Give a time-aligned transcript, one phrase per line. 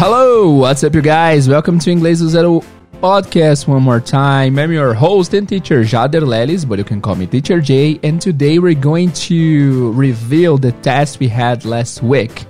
[0.00, 1.46] Hello, what's up, you guys?
[1.46, 2.62] Welcome to Inglês do Zero
[3.02, 4.58] podcast one more time.
[4.58, 8.00] I'm your host and teacher, Jader Lelis, but you can call me Teacher J.
[8.02, 12.46] And today we're going to reveal the test we had last week.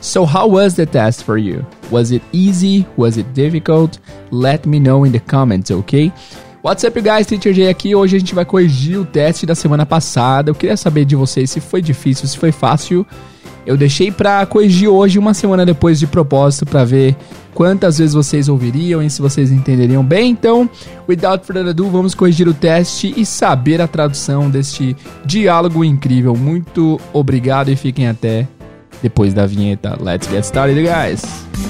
[0.00, 1.66] So, how was the test for you?
[1.90, 2.86] Was it easy?
[2.96, 3.98] Was it difficult?
[4.30, 6.08] Let me know in the comments, okay?
[6.62, 7.26] What's up, guys?
[7.26, 7.94] Teacher J aqui.
[7.94, 10.48] Hoje a gente vai corrigir o teste da semana passada.
[10.48, 13.06] Eu queria saber de vocês se foi difícil, se foi fácil.
[13.66, 17.16] Eu deixei para corrigir hoje, uma semana depois de propósito, para ver
[17.52, 20.30] quantas vezes vocês ouviriam e se vocês entenderiam bem.
[20.30, 20.70] Então,
[21.08, 26.36] without further ado, vamos corrigir o teste e saber a tradução deste diálogo incrível.
[26.36, 28.46] Muito obrigado e fiquem até
[29.02, 29.98] depois da vinheta.
[30.00, 31.65] Let's get started, guys!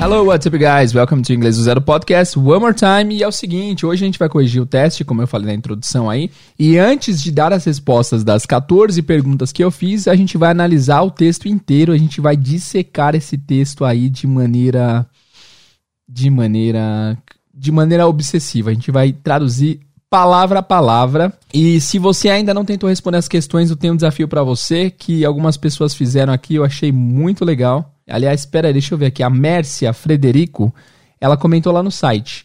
[0.00, 0.94] Hello, what's up, guys?
[0.94, 3.14] Welcome to Inglês do Zero Podcast one more time.
[3.14, 5.52] E é o seguinte, hoje a gente vai corrigir o teste, como eu falei na
[5.52, 6.30] introdução aí.
[6.58, 10.52] E antes de dar as respostas das 14 perguntas que eu fiz, a gente vai
[10.52, 15.06] analisar o texto inteiro, a gente vai dissecar esse texto aí de maneira
[16.08, 17.18] de maneira
[17.54, 18.70] de maneira obsessiva.
[18.70, 21.30] A gente vai traduzir palavra a palavra.
[21.52, 24.90] E se você ainda não tentou responder as questões, eu tenho um desafio para você
[24.90, 27.94] que algumas pessoas fizeram aqui, eu achei muito legal.
[28.10, 29.22] Aliás, espera aí, deixa eu ver aqui.
[29.22, 30.74] A Mércia Frederico,
[31.20, 32.44] ela comentou lá no site.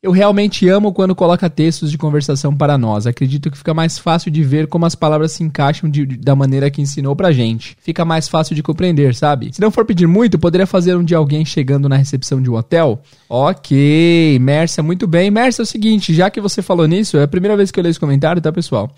[0.00, 3.04] Eu realmente amo quando coloca textos de conversação para nós.
[3.04, 6.36] Acredito que fica mais fácil de ver como as palavras se encaixam de, de, da
[6.36, 7.76] maneira que ensinou pra gente.
[7.80, 9.52] Fica mais fácil de compreender, sabe?
[9.52, 12.54] Se não for pedir muito, poderia fazer um de alguém chegando na recepção de um
[12.54, 13.02] hotel?
[13.28, 15.32] Ok, Mércia, muito bem.
[15.32, 17.82] Mércia, é o seguinte, já que você falou nisso, é a primeira vez que eu
[17.82, 18.94] leio esse comentário, tá, pessoal?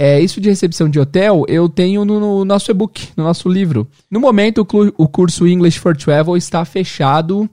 [0.00, 3.84] É, isso de recepção de hotel eu tenho no, no nosso e-book, no nosso livro.
[4.08, 7.50] No momento, o, o, curso English for Travel está fechado uh,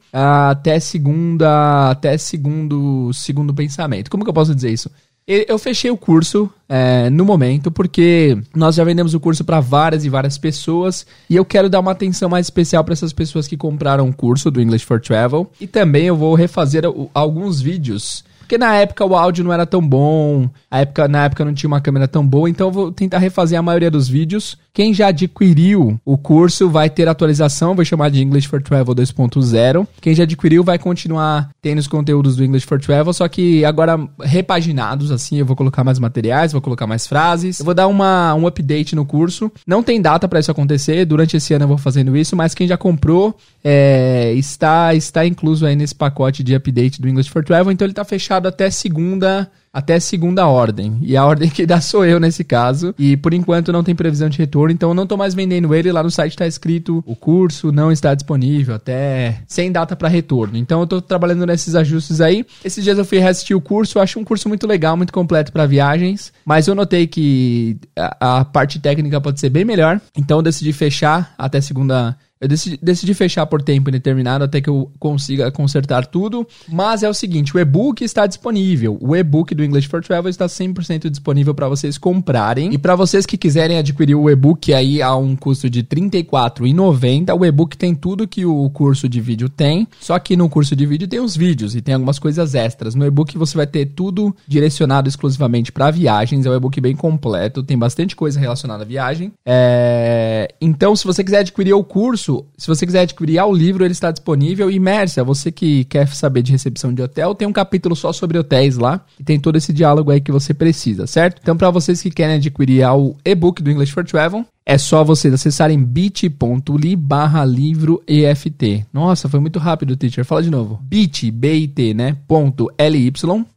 [0.51, 4.11] até segunda, até segundo, segundo pensamento.
[4.11, 4.91] Como que eu posso dizer isso?
[5.27, 10.05] Eu fechei o curso é, no momento porque nós já vendemos o curso para várias
[10.05, 13.57] e várias pessoas e eu quero dar uma atenção mais especial para essas pessoas que
[13.57, 18.59] compraram o curso do English for Travel e também eu vou refazer alguns vídeos porque
[18.59, 21.81] na época o áudio não era tão bom, a época, na época não tinha uma
[21.81, 24.55] câmera tão boa, então eu vou tentar refazer a maioria dos vídeos.
[24.71, 29.87] Quem já adquiriu o curso vai ter atualização, vou chamar de English for Travel 2.0.
[30.01, 33.97] Quem já adquiriu vai continuar tendo os conteúdos do English for Travel, só que agora
[34.21, 37.59] repaginados, assim, eu vou colocar mais materiais, vou colocar mais frases.
[37.59, 39.51] Eu vou dar uma, um update no curso.
[39.65, 42.67] Não tem data para isso acontecer, durante esse ano eu vou fazendo isso, mas quem
[42.67, 47.71] já comprou é, está, está incluso aí nesse pacote de update do English for Travel,
[47.71, 50.97] então ele está fechado até segunda até segunda ordem.
[51.01, 52.95] E a ordem que dá sou eu nesse caso.
[52.97, 55.91] E por enquanto não tem previsão de retorno, então eu não tô mais vendendo ele.
[55.91, 60.55] Lá no site tá escrito o curso não está disponível até sem data para retorno.
[60.57, 62.45] Então eu tô trabalhando nesses ajustes aí.
[62.63, 65.51] Esses dias eu fui assistir o curso, eu acho um curso muito legal, muito completo
[65.51, 69.99] para viagens, mas eu notei que a, a parte técnica pode ser bem melhor.
[70.15, 74.69] Então eu decidi fechar até segunda eu decidi, decidi, fechar por tempo indeterminado até que
[74.69, 76.45] eu consiga consertar tudo.
[76.67, 78.97] Mas é o seguinte: o e-book está disponível.
[78.99, 82.73] O e-book do English for Travel está 100% disponível para vocês comprarem.
[82.73, 87.39] E para vocês que quiserem adquirir o e-book aí a um custo de R$ 34,90,
[87.39, 89.87] o e-book tem tudo que o curso de vídeo tem.
[90.01, 92.95] Só que no curso de vídeo tem os vídeos e tem algumas coisas extras.
[92.95, 96.45] No e-book você vai ter tudo direcionado exclusivamente para viagens.
[96.45, 99.31] É um e-book bem completo, tem bastante coisa relacionada à viagem.
[99.45, 100.53] É...
[100.59, 103.91] Então, se você quiser adquirir o curso, curso, se você quiser adquirir o livro, ele
[103.91, 104.69] está disponível.
[104.71, 108.37] E Mércia, você que quer saber de recepção de hotel, tem um capítulo só sobre
[108.37, 109.05] hotéis lá.
[109.19, 111.39] E tem todo esse diálogo aí que você precisa, certo?
[111.41, 115.33] Então, para vocês que querem adquirir o e-book do English for Travel, é só vocês
[115.33, 118.85] acessarem bit.ly barra livro EFT.
[118.91, 120.25] Nossa, foi muito rápido, teacher.
[120.25, 120.79] Fala de novo.
[120.83, 122.17] bit, B-I-T, né?
[122.27, 123.11] Ponto L-Y,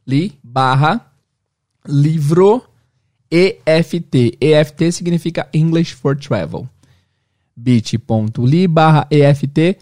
[0.07, 1.07] li, barra,
[1.87, 2.63] livro
[3.31, 4.37] EFT.
[4.41, 6.69] EFT significa English for Travel
[7.59, 9.77] bit.ly barra EFT.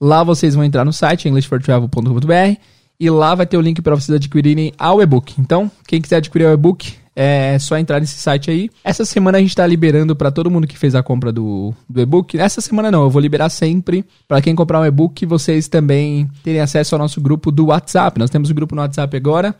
[0.00, 2.60] Lá vocês vão entrar no site englishfortravel.com.br
[2.98, 5.34] e lá vai ter o link para vocês adquirirem o e-book.
[5.38, 8.70] Então, quem quiser adquirir o e-book, é só entrar nesse site aí.
[8.84, 12.00] Essa semana a gente está liberando para todo mundo que fez a compra do, do
[12.02, 12.38] e-book.
[12.38, 14.04] Essa semana não, eu vou liberar sempre.
[14.28, 18.18] Para quem comprar um e-book, vocês também terem acesso ao nosso grupo do WhatsApp.
[18.18, 19.54] Nós temos o um grupo no WhatsApp agora,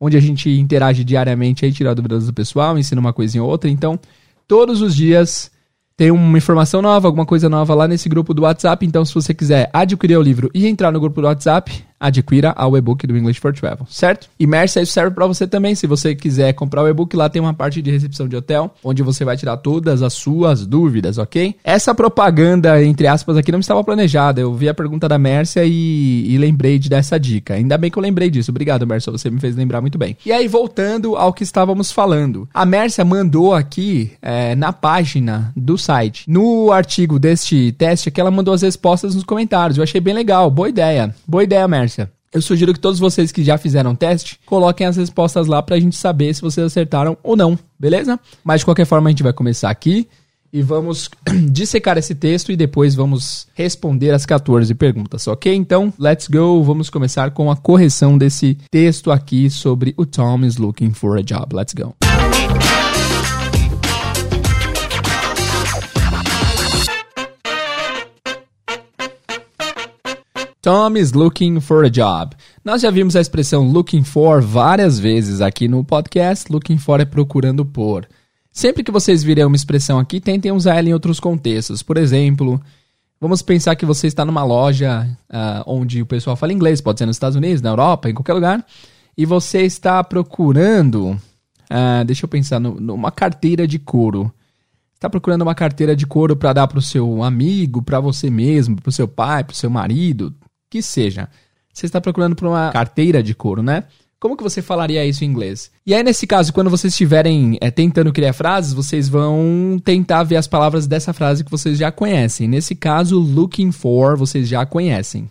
[0.00, 3.68] onde a gente interage diariamente aí, tirar dúvidas do pessoal, ensina uma coisinha ou outra.
[3.68, 4.00] Então,
[4.48, 5.50] todos os dias
[6.02, 8.84] tem uma informação nova, alguma coisa nova lá nesse grupo do WhatsApp.
[8.84, 12.76] Então, se você quiser adquirir o livro e entrar no grupo do WhatsApp, adquira o
[12.76, 14.28] e-book do English for Travel, certo?
[14.38, 17.40] E Mércia, isso serve para você também, se você quiser comprar o e-book, lá tem
[17.40, 21.54] uma parte de recepção de hotel, onde você vai tirar todas as suas dúvidas, ok?
[21.62, 26.26] Essa propaganda, entre aspas, aqui não estava planejada, eu vi a pergunta da Mércia e,
[26.28, 27.54] e lembrei de dar essa dica.
[27.54, 30.16] Ainda bem que eu lembrei disso, obrigado Mércia, você me fez lembrar muito bem.
[30.26, 35.78] E aí, voltando ao que estávamos falando, a Mércia mandou aqui é, na página do
[35.78, 40.14] site, no artigo deste teste, que ela mandou as respostas nos comentários, eu achei bem
[40.14, 41.91] legal, boa ideia, boa ideia Mércia.
[42.32, 45.96] Eu sugiro que todos vocês que já fizeram teste coloquem as respostas lá pra gente
[45.96, 48.18] saber se vocês acertaram ou não, beleza?
[48.42, 50.08] Mas de qualquer forma a gente vai começar aqui
[50.52, 51.08] e vamos
[51.50, 55.54] dissecar esse texto e depois vamos responder as 14 perguntas, ok?
[55.54, 56.62] Então, let's go.
[56.62, 61.22] Vamos começar com a correção desse texto aqui sobre o Tom is looking for a
[61.22, 61.54] job.
[61.54, 61.94] Let's go.
[70.62, 72.36] Tom is looking for a job.
[72.64, 76.52] Nós já vimos a expressão looking for várias vezes aqui no podcast.
[76.52, 78.06] Looking for é procurando por.
[78.52, 81.82] Sempre que vocês virem uma expressão aqui, tentem usar ela em outros contextos.
[81.82, 82.62] Por exemplo,
[83.20, 87.06] vamos pensar que você está numa loja uh, onde o pessoal fala inglês, pode ser
[87.06, 88.64] nos Estados Unidos, na Europa, em qualquer lugar,
[89.18, 91.20] e você está procurando.
[91.72, 94.32] Uh, deixa eu pensar, no, numa carteira de couro
[94.94, 98.76] está procurando uma carteira de couro para dar para o seu amigo, para você mesmo,
[98.80, 100.32] para o seu pai, para o seu marido,
[100.72, 101.28] que seja.
[101.72, 103.84] Você está procurando por uma carteira de couro, né?
[104.18, 105.70] Como que você falaria isso em inglês?
[105.84, 110.36] E aí, nesse caso, quando vocês estiverem é, tentando criar frases, vocês vão tentar ver
[110.36, 112.48] as palavras dessa frase que vocês já conhecem.
[112.48, 115.28] Nesse caso, looking for, vocês já conhecem.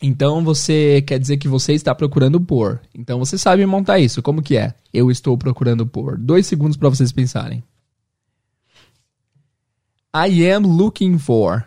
[0.00, 2.80] Então, você quer dizer que você está procurando por.
[2.94, 4.22] Então, você sabe montar isso.
[4.22, 4.74] Como que é?
[4.92, 6.18] Eu estou procurando por.
[6.18, 7.64] Dois segundos para vocês pensarem.
[10.14, 11.64] I am looking for.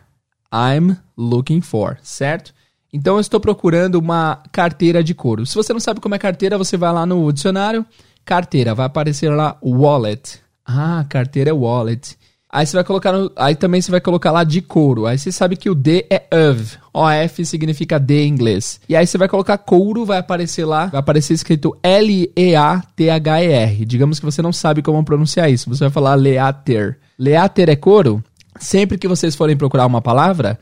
[0.53, 2.53] I'm looking for, certo?
[2.95, 5.45] Então eu estou procurando uma carteira de couro.
[5.45, 7.85] Se você não sabe como é carteira, você vai lá no dicionário,
[8.23, 10.39] carteira, vai aparecer lá wallet.
[10.65, 12.17] Ah, carteira é wallet.
[12.49, 15.05] Aí você vai colocar no, aí também você vai colocar lá de couro.
[15.05, 16.77] Aí você sabe que o D é of.
[16.93, 18.79] OF significa D em inglês.
[18.87, 22.81] E aí você vai colocar couro, vai aparecer lá, vai aparecer escrito L E A
[22.95, 23.85] T H E R.
[23.85, 25.69] Digamos que você não sabe como pronunciar isso.
[25.69, 26.97] Você vai falar leater.
[27.19, 28.23] Leater é couro?
[28.57, 30.57] Sempre que vocês forem procurar uma palavra,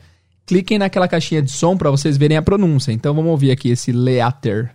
[0.46, 2.92] cliquem naquela caixinha de som para vocês verem a pronúncia.
[2.92, 4.72] Então vamos ouvir aqui esse leather.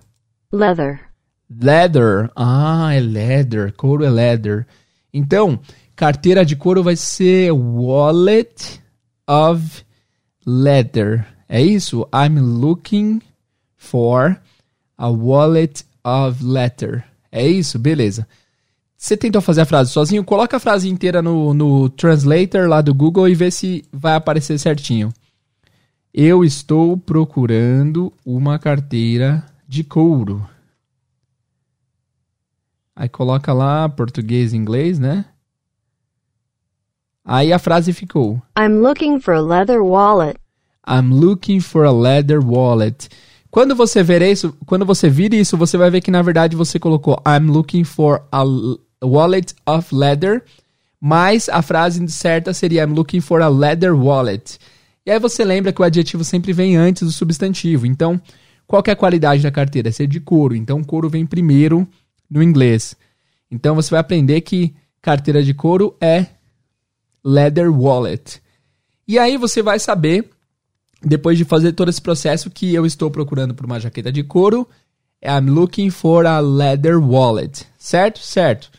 [0.51, 0.99] Leather.
[1.49, 2.29] Leather.
[2.35, 3.73] Ah, é leather.
[3.73, 4.65] Couro é leather.
[5.13, 5.59] Então,
[5.95, 8.81] carteira de couro vai ser wallet
[9.27, 9.83] of
[10.45, 11.25] leather.
[11.47, 12.07] É isso?
[12.13, 13.21] I'm looking
[13.75, 14.39] for
[14.97, 17.03] a wallet of leather.
[17.31, 17.79] É isso?
[17.79, 18.27] Beleza.
[18.97, 20.23] Você tentou fazer a frase sozinho?
[20.23, 24.59] Coloca a frase inteira no, no translator lá do Google e vê se vai aparecer
[24.59, 25.09] certinho.
[26.13, 30.47] Eu estou procurando uma carteira de couro.
[32.95, 35.25] Aí coloca lá português e inglês, né?
[37.23, 40.39] Aí a frase ficou: I'm looking for a leather wallet.
[40.87, 43.07] I'm looking for a leather wallet.
[43.51, 46.79] Quando você ver isso, quando você vir isso, você vai ver que na verdade você
[46.79, 48.43] colocou I'm looking for a
[49.03, 50.43] wallet of leather,
[50.99, 54.59] mas a frase certa seria I'm looking for a leather wallet.
[55.05, 57.85] E aí você lembra que o adjetivo sempre vem antes do substantivo.
[57.85, 58.21] Então,
[58.67, 59.89] qual é a qualidade da carteira?
[59.89, 60.55] É ser de couro.
[60.55, 61.87] Então, couro vem primeiro
[62.29, 62.95] no inglês.
[63.49, 66.27] Então, você vai aprender que carteira de couro é
[67.23, 68.41] leather wallet.
[69.07, 70.29] E aí você vai saber,
[71.03, 74.67] depois de fazer todo esse processo, que eu estou procurando por uma jaqueta de couro.
[75.23, 77.65] I'm looking for a leather wallet.
[77.77, 78.19] Certo?
[78.19, 78.69] Certo.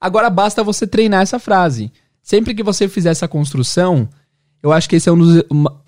[0.00, 1.92] Agora basta você treinar essa frase.
[2.22, 4.08] Sempre que você fizer essa construção,
[4.62, 5.42] eu acho que esse é um dos.
[5.50, 5.80] Uma,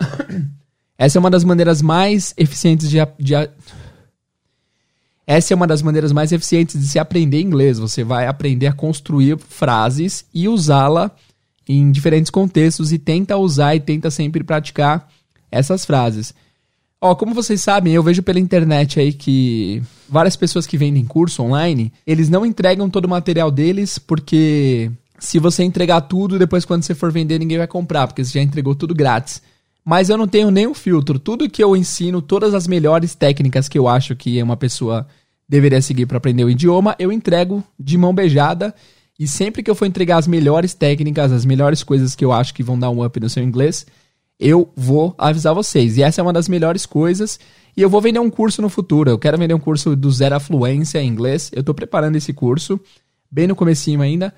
[0.97, 3.33] essa é uma das maneiras mais eficientes de, de.
[5.25, 7.77] Essa é uma das maneiras mais eficientes de se aprender inglês.
[7.77, 11.11] Você vai aprender a construir frases e usá-la
[11.67, 15.07] em diferentes contextos e tenta usar e tenta sempre praticar
[15.51, 16.33] essas frases.
[17.01, 21.43] Ó, como vocês sabem, eu vejo pela internet aí que várias pessoas que vendem curso
[21.43, 26.83] online, eles não entregam todo o material deles porque se você entregar tudo, depois quando
[26.83, 29.41] você for vender, ninguém vai comprar, porque você já entregou tudo grátis.
[29.83, 31.17] Mas eu não tenho nenhum filtro.
[31.17, 35.07] Tudo que eu ensino, todas as melhores técnicas que eu acho que uma pessoa
[35.47, 38.73] deveria seguir para aprender o idioma, eu entrego de mão beijada.
[39.19, 42.53] E sempre que eu for entregar as melhores técnicas, as melhores coisas que eu acho
[42.53, 43.85] que vão dar um up no seu inglês,
[44.39, 45.97] eu vou avisar vocês.
[45.97, 47.39] E essa é uma das melhores coisas.
[47.75, 49.09] E eu vou vender um curso no futuro.
[49.09, 51.51] Eu quero vender um curso do zero à fluência em inglês.
[51.53, 52.79] Eu estou preparando esse curso,
[53.29, 54.33] bem no comecinho ainda.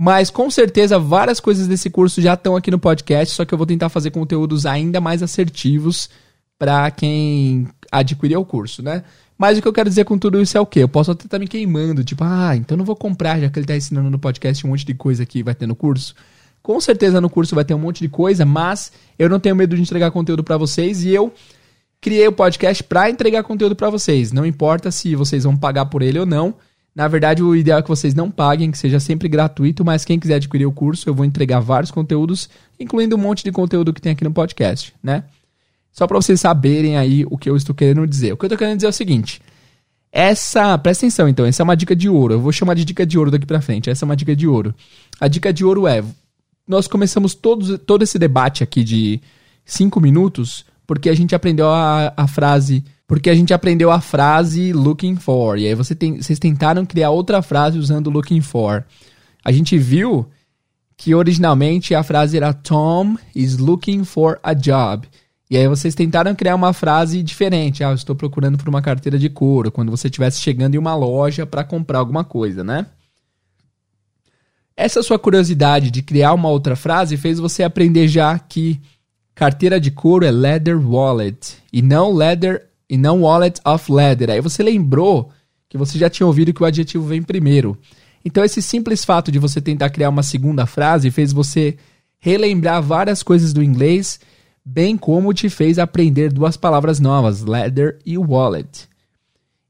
[0.00, 3.58] Mas com certeza várias coisas desse curso já estão aqui no podcast, só que eu
[3.58, 6.08] vou tentar fazer conteúdos ainda mais assertivos
[6.56, 9.02] para quem adquirir o curso, né?
[9.36, 10.84] Mas o que eu quero dizer com tudo isso é o quê?
[10.84, 13.64] Eu posso até estar me queimando, tipo, ah, então não vou comprar, já que ele
[13.64, 16.14] está ensinando no podcast um monte de coisa que vai ter no curso.
[16.62, 19.74] Com certeza no curso vai ter um monte de coisa, mas eu não tenho medo
[19.74, 21.34] de entregar conteúdo para vocês e eu
[22.00, 24.30] criei o podcast para entregar conteúdo para vocês.
[24.30, 26.54] Não importa se vocês vão pagar por ele ou não.
[26.94, 30.18] Na verdade, o ideal é que vocês não paguem, que seja sempre gratuito, mas quem
[30.18, 34.00] quiser adquirir o curso, eu vou entregar vários conteúdos, incluindo um monte de conteúdo que
[34.00, 35.24] tem aqui no podcast, né?
[35.92, 38.32] Só para vocês saberem aí o que eu estou querendo dizer.
[38.32, 39.40] O que eu estou querendo dizer é o seguinte:
[40.10, 42.34] essa, presta atenção então, essa é uma dica de ouro.
[42.34, 43.90] Eu vou chamar de dica de ouro daqui para frente.
[43.90, 44.74] Essa é uma dica de ouro.
[45.20, 46.02] A dica de ouro é:
[46.66, 49.20] nós começamos todos, todo esse debate aqui de
[49.64, 54.72] cinco minutos porque a gente aprendeu a, a frase porque a gente aprendeu a frase
[54.72, 55.58] looking for.
[55.58, 58.84] E aí você tem, vocês tentaram criar outra frase usando looking for.
[59.44, 60.28] A gente viu
[60.96, 65.06] que originalmente a frase era Tom is looking for a job.
[65.50, 67.84] E aí vocês tentaram criar uma frase diferente.
[67.84, 69.70] Ah, eu estou procurando por uma carteira de couro.
[69.70, 72.86] Quando você estivesse chegando em uma loja para comprar alguma coisa, né?
[74.76, 78.80] Essa sua curiosidade de criar uma outra frase fez você aprender já que
[79.38, 84.30] carteira de couro é leather wallet e não leather e não wallet of leather.
[84.30, 85.30] Aí você lembrou
[85.68, 87.78] que você já tinha ouvido que o adjetivo vem primeiro.
[88.24, 91.76] Então esse simples fato de você tentar criar uma segunda frase fez você
[92.18, 94.18] relembrar várias coisas do inglês,
[94.64, 98.88] bem como te fez aprender duas palavras novas, leather e wallet.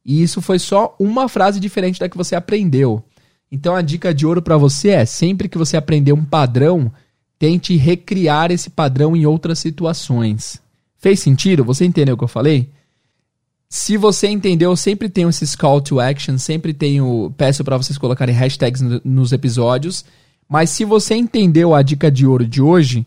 [0.03, 3.05] E isso foi só uma frase diferente da que você aprendeu.
[3.53, 6.91] Então a dica de ouro para você é: sempre que você aprender um padrão,
[7.39, 10.61] tente recriar esse padrão em outras situações.
[10.99, 11.65] Fez sentido?
[11.65, 12.69] Você entendeu o que eu falei?
[13.69, 18.35] Se você entendeu, sempre tenho esses call to action, sempre tenho, peço para vocês colocarem
[18.35, 20.05] hashtags no, nos episódios.
[20.49, 23.07] Mas se você entendeu a dica de ouro de hoje,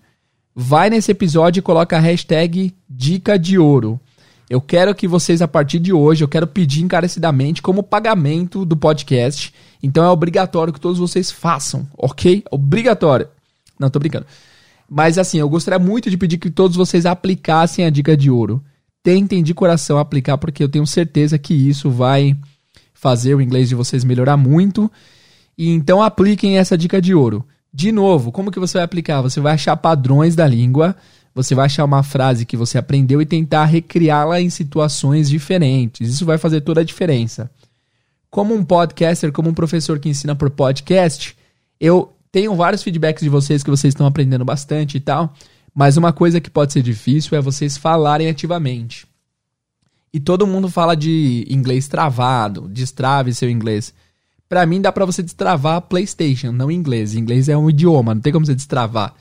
[0.55, 4.00] vai nesse episódio e coloca a hashtag dica de ouro.
[4.47, 8.77] Eu quero que vocês, a partir de hoje, eu quero pedir encarecidamente como pagamento do
[8.77, 9.53] podcast.
[9.81, 12.43] Então é obrigatório que todos vocês façam, ok?
[12.51, 13.27] Obrigatório.
[13.81, 14.25] Não, tô brincando.
[14.89, 18.63] Mas assim, eu gostaria muito de pedir que todos vocês aplicassem a dica de ouro
[19.03, 22.38] tentem de coração aplicar, porque eu tenho certeza que isso vai
[22.93, 24.91] fazer o inglês de vocês melhorar muito.
[25.57, 27.45] E então apliquem essa dica de ouro.
[27.73, 29.21] De novo, como que você vai aplicar?
[29.21, 30.95] Você vai achar padrões da língua,
[31.33, 36.13] você vai achar uma frase que você aprendeu e tentar recriá-la em situações diferentes.
[36.13, 37.50] Isso vai fazer toda a diferença.
[38.29, 41.35] Como um podcaster, como um professor que ensina por podcast,
[41.79, 45.33] eu tenho vários feedbacks de vocês que vocês estão aprendendo bastante e tal.
[45.73, 49.05] Mas uma coisa que pode ser difícil é vocês falarem ativamente.
[50.13, 53.93] E todo mundo fala de inglês travado, destrave seu inglês.
[54.50, 57.15] Para mim dá para você destravar PlayStation, não inglês.
[57.15, 59.13] Inglês é um idioma, não tem como você destravar.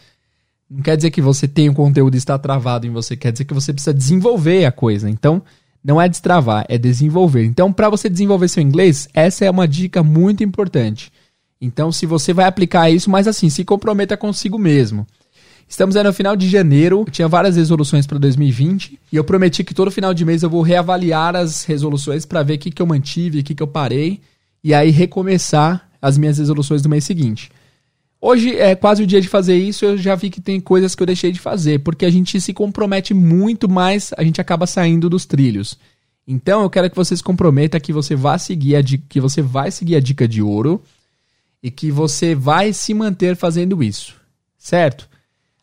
[0.68, 3.44] Não quer dizer que você tem o conteúdo e está travado em você, quer dizer
[3.44, 5.08] que você precisa desenvolver a coisa.
[5.08, 5.42] Então,
[5.82, 7.44] não é destravar, é desenvolver.
[7.44, 11.12] Então, para você desenvolver seu inglês, essa é uma dica muito importante.
[11.60, 15.06] Então, se você vai aplicar isso, mas assim, se comprometa consigo mesmo.
[15.68, 19.62] Estamos aí no final de janeiro, eu tinha várias resoluções para 2020 e eu prometi
[19.62, 22.82] que todo final de mês eu vou reavaliar as resoluções para ver o que, que
[22.82, 24.20] eu mantive, o que, que eu parei
[24.64, 27.52] e aí recomeçar as minhas resoluções do mês seguinte.
[28.20, 31.02] Hoje é quase o dia de fazer isso, eu já vi que tem coisas que
[31.02, 35.08] eu deixei de fazer, porque a gente se compromete muito mais, a gente acaba saindo
[35.08, 35.78] dos trilhos.
[36.26, 39.40] Então eu quero que você se comprometa que você vai seguir a dica, que você
[39.40, 40.82] vai seguir a dica de ouro
[41.62, 44.14] e que você vai se manter fazendo isso.
[44.58, 45.08] Certo?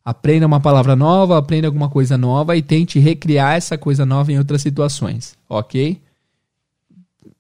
[0.03, 4.37] Aprenda uma palavra nova, aprenda alguma coisa nova e tente recriar essa coisa nova em
[4.37, 6.01] outras situações, ok?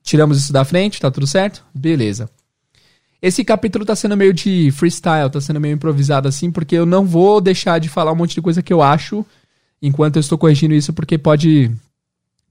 [0.03, 1.63] Tiramos isso da frente, tá tudo certo?
[1.73, 2.29] Beleza.
[3.21, 7.05] Esse capítulo tá sendo meio de freestyle, tá sendo meio improvisado assim, porque eu não
[7.05, 9.25] vou deixar de falar um monte de coisa que eu acho
[9.81, 11.71] enquanto eu estou corrigindo isso, porque pode.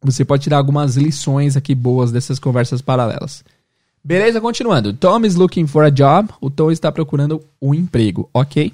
[0.02, 3.44] Você pode tirar algumas lições aqui boas dessas conversas paralelas.
[4.06, 4.92] Beleza, continuando.
[4.92, 6.32] Tom is looking for a job.
[6.40, 8.72] O Tom está procurando um emprego, ok?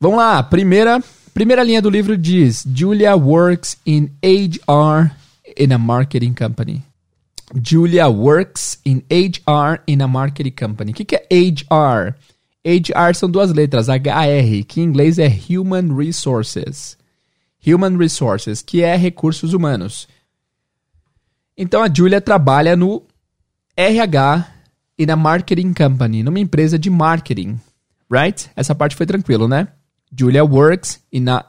[0.00, 0.98] Vamos lá, primeira,
[1.34, 5.10] primeira linha do livro diz: Julia works in HR
[5.58, 6.82] in a marketing company.
[7.62, 10.92] Julia works in HR in a marketing company.
[10.92, 12.14] O que, que é HR?
[12.64, 16.96] HR são duas letras, HR, que em inglês é Human Resources.
[17.66, 20.08] Human Resources, que é recursos humanos.
[21.58, 23.02] Então a Julia trabalha no
[23.76, 24.46] RH
[24.98, 27.58] in a marketing company, numa empresa de marketing.
[28.10, 28.48] Right?
[28.54, 29.68] Essa parte foi tranquilo, né?
[30.16, 31.44] Julia works in, a,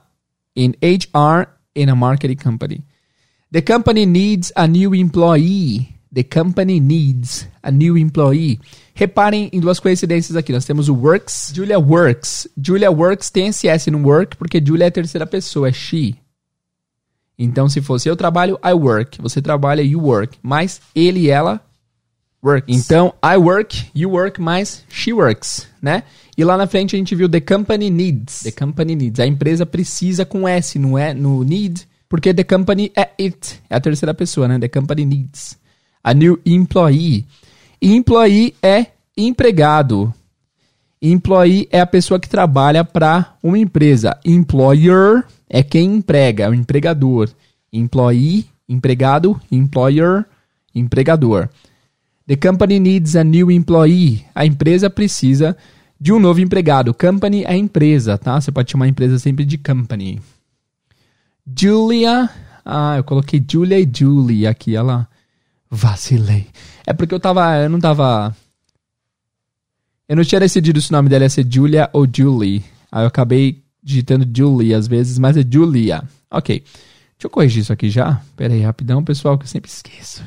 [0.56, 2.84] in HR in a marketing company.
[3.52, 5.96] The company needs a new employee.
[6.12, 8.60] The company needs a new employee.
[8.94, 10.52] Reparem em duas coincidências aqui.
[10.52, 12.48] Nós temos o works, Julia works.
[12.58, 16.16] Julia works tem esse S no work porque Julia é a terceira pessoa, é she.
[17.38, 19.22] Então, se fosse eu trabalho, I work.
[19.22, 20.38] Você trabalha, you work.
[20.42, 21.62] Mas ele e ela
[22.46, 22.72] work.
[22.72, 26.04] Então, I work, you work, mas she works, né?
[26.38, 28.44] E lá na frente a gente viu the company needs.
[28.44, 29.20] The company needs.
[29.20, 33.62] A empresa precisa com S, não é no need, porque the company é it.
[33.70, 34.60] É a terceira pessoa, né?
[34.60, 35.58] The company needs.
[36.04, 37.26] A new employee.
[37.82, 38.88] employee é
[39.18, 40.14] empregado.
[41.02, 44.18] Employee é a pessoa que trabalha para uma empresa.
[44.26, 47.30] Employer é quem emprega, é o empregador.
[47.72, 49.40] Employee, empregado.
[49.52, 50.26] Employer,
[50.74, 51.50] empregador.
[52.28, 54.26] The company needs a new employee.
[54.34, 55.56] A empresa precisa
[56.00, 56.94] de um novo empregado.
[56.94, 58.40] Company é empresa, tá?
[58.40, 60.22] Você pode chamar a empresa sempre de company.
[61.58, 62.30] Julia.
[62.66, 65.08] Ah, eu coloquei Julia e Julie aqui, ela
[65.70, 66.48] vacilei.
[66.86, 68.36] É porque eu tava, eu não tava
[70.08, 72.64] eu não tinha decidido se o nome dela ia ser Julia ou Julie.
[72.92, 76.04] Aí eu acabei digitando Julie às vezes, mas é Julia.
[76.30, 76.60] OK.
[76.60, 78.22] Deixa eu corrigir isso aqui já.
[78.36, 80.24] Pera aí, rapidão, pessoal, que eu sempre esqueço.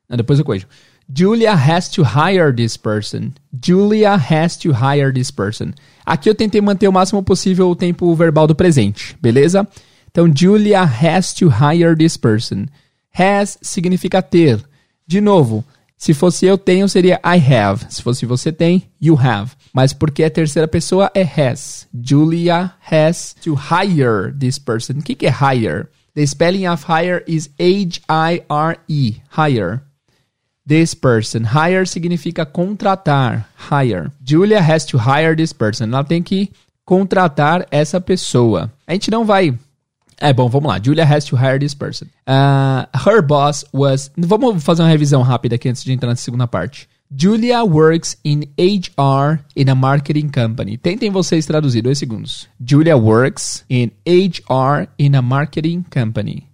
[0.17, 0.67] depois eu corrijo.
[1.13, 3.33] Julia has to hire this person.
[3.53, 5.73] Julia has to hire this person.
[6.05, 9.67] Aqui eu tentei manter o máximo possível o tempo verbal do presente, beleza?
[10.09, 12.67] Então, Julia has to hire this person.
[13.13, 14.63] Has significa ter.
[15.05, 15.65] De novo,
[15.97, 17.85] se fosse eu tenho, seria I have.
[17.89, 19.51] Se fosse você tem, you have.
[19.73, 21.87] Mas porque é terceira pessoa, é has.
[21.93, 24.93] Julia has to hire this person.
[24.99, 25.87] O que, que é hire?
[26.13, 29.21] The spelling of hire is H-I-R-E.
[29.29, 29.81] Hire
[30.65, 31.43] this person.
[31.43, 33.45] Hire significa contratar.
[33.69, 34.11] Hire.
[34.23, 35.87] Julia has to hire this person.
[35.87, 36.51] Ela tem que
[36.85, 38.71] contratar essa pessoa.
[38.87, 39.57] A gente não vai.
[40.17, 40.79] É bom, vamos lá.
[40.83, 42.05] Julia has to hire this person.
[42.27, 44.11] Uh, her boss was.
[44.15, 46.87] Vamos fazer uma revisão rápida aqui antes de entrar na segunda parte.
[47.13, 50.77] Julia works in HR in a marketing company.
[50.77, 52.47] Tentem vocês traduzir, dois segundos.
[52.57, 56.50] Julia works in HR in a marketing company.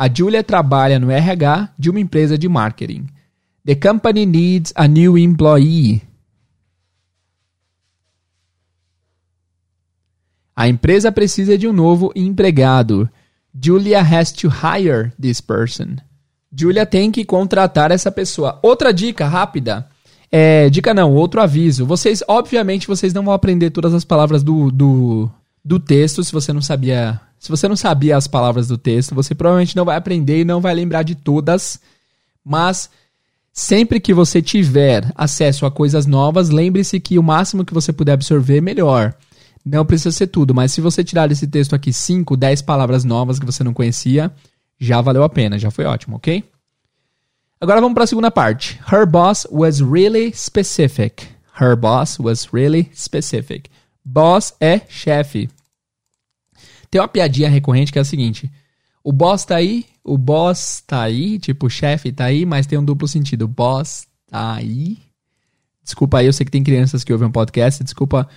[0.00, 3.08] A Julia trabalha no RH de uma empresa de marketing.
[3.66, 6.02] The company needs a new employee.
[10.54, 13.10] A empresa precisa de um novo empregado.
[13.60, 15.96] Julia has to hire this person.
[16.56, 18.60] Julia tem que contratar essa pessoa.
[18.62, 19.88] Outra dica rápida.
[20.30, 21.84] É, dica não, outro aviso.
[21.84, 25.28] Vocês, obviamente, vocês não vão aprender todas as palavras do, do,
[25.64, 29.34] do texto se você não sabia se você não sabia as palavras do texto, você
[29.34, 31.80] provavelmente não vai aprender e não vai lembrar de todas,
[32.44, 32.90] mas
[33.52, 38.12] sempre que você tiver acesso a coisas novas, lembre-se que o máximo que você puder
[38.12, 39.14] absorver, melhor.
[39.64, 43.38] Não precisa ser tudo, mas se você tirar desse texto aqui 5, 10 palavras novas
[43.38, 44.32] que você não conhecia,
[44.78, 46.44] já valeu a pena, já foi ótimo, ok?
[47.60, 48.80] Agora vamos para a segunda parte.
[48.90, 51.26] Her boss was really specific.
[51.60, 53.68] Her boss was really specific.
[54.04, 55.50] Boss é chefe.
[56.90, 58.50] Tem uma piadinha recorrente que é a seguinte:
[59.02, 62.78] o boss tá aí, o boss tá aí, tipo, o chefe tá aí, mas tem
[62.78, 63.42] um duplo sentido.
[63.42, 64.98] O boss tá aí.
[65.82, 68.28] Desculpa aí, eu sei que tem crianças que ouvem um podcast, desculpa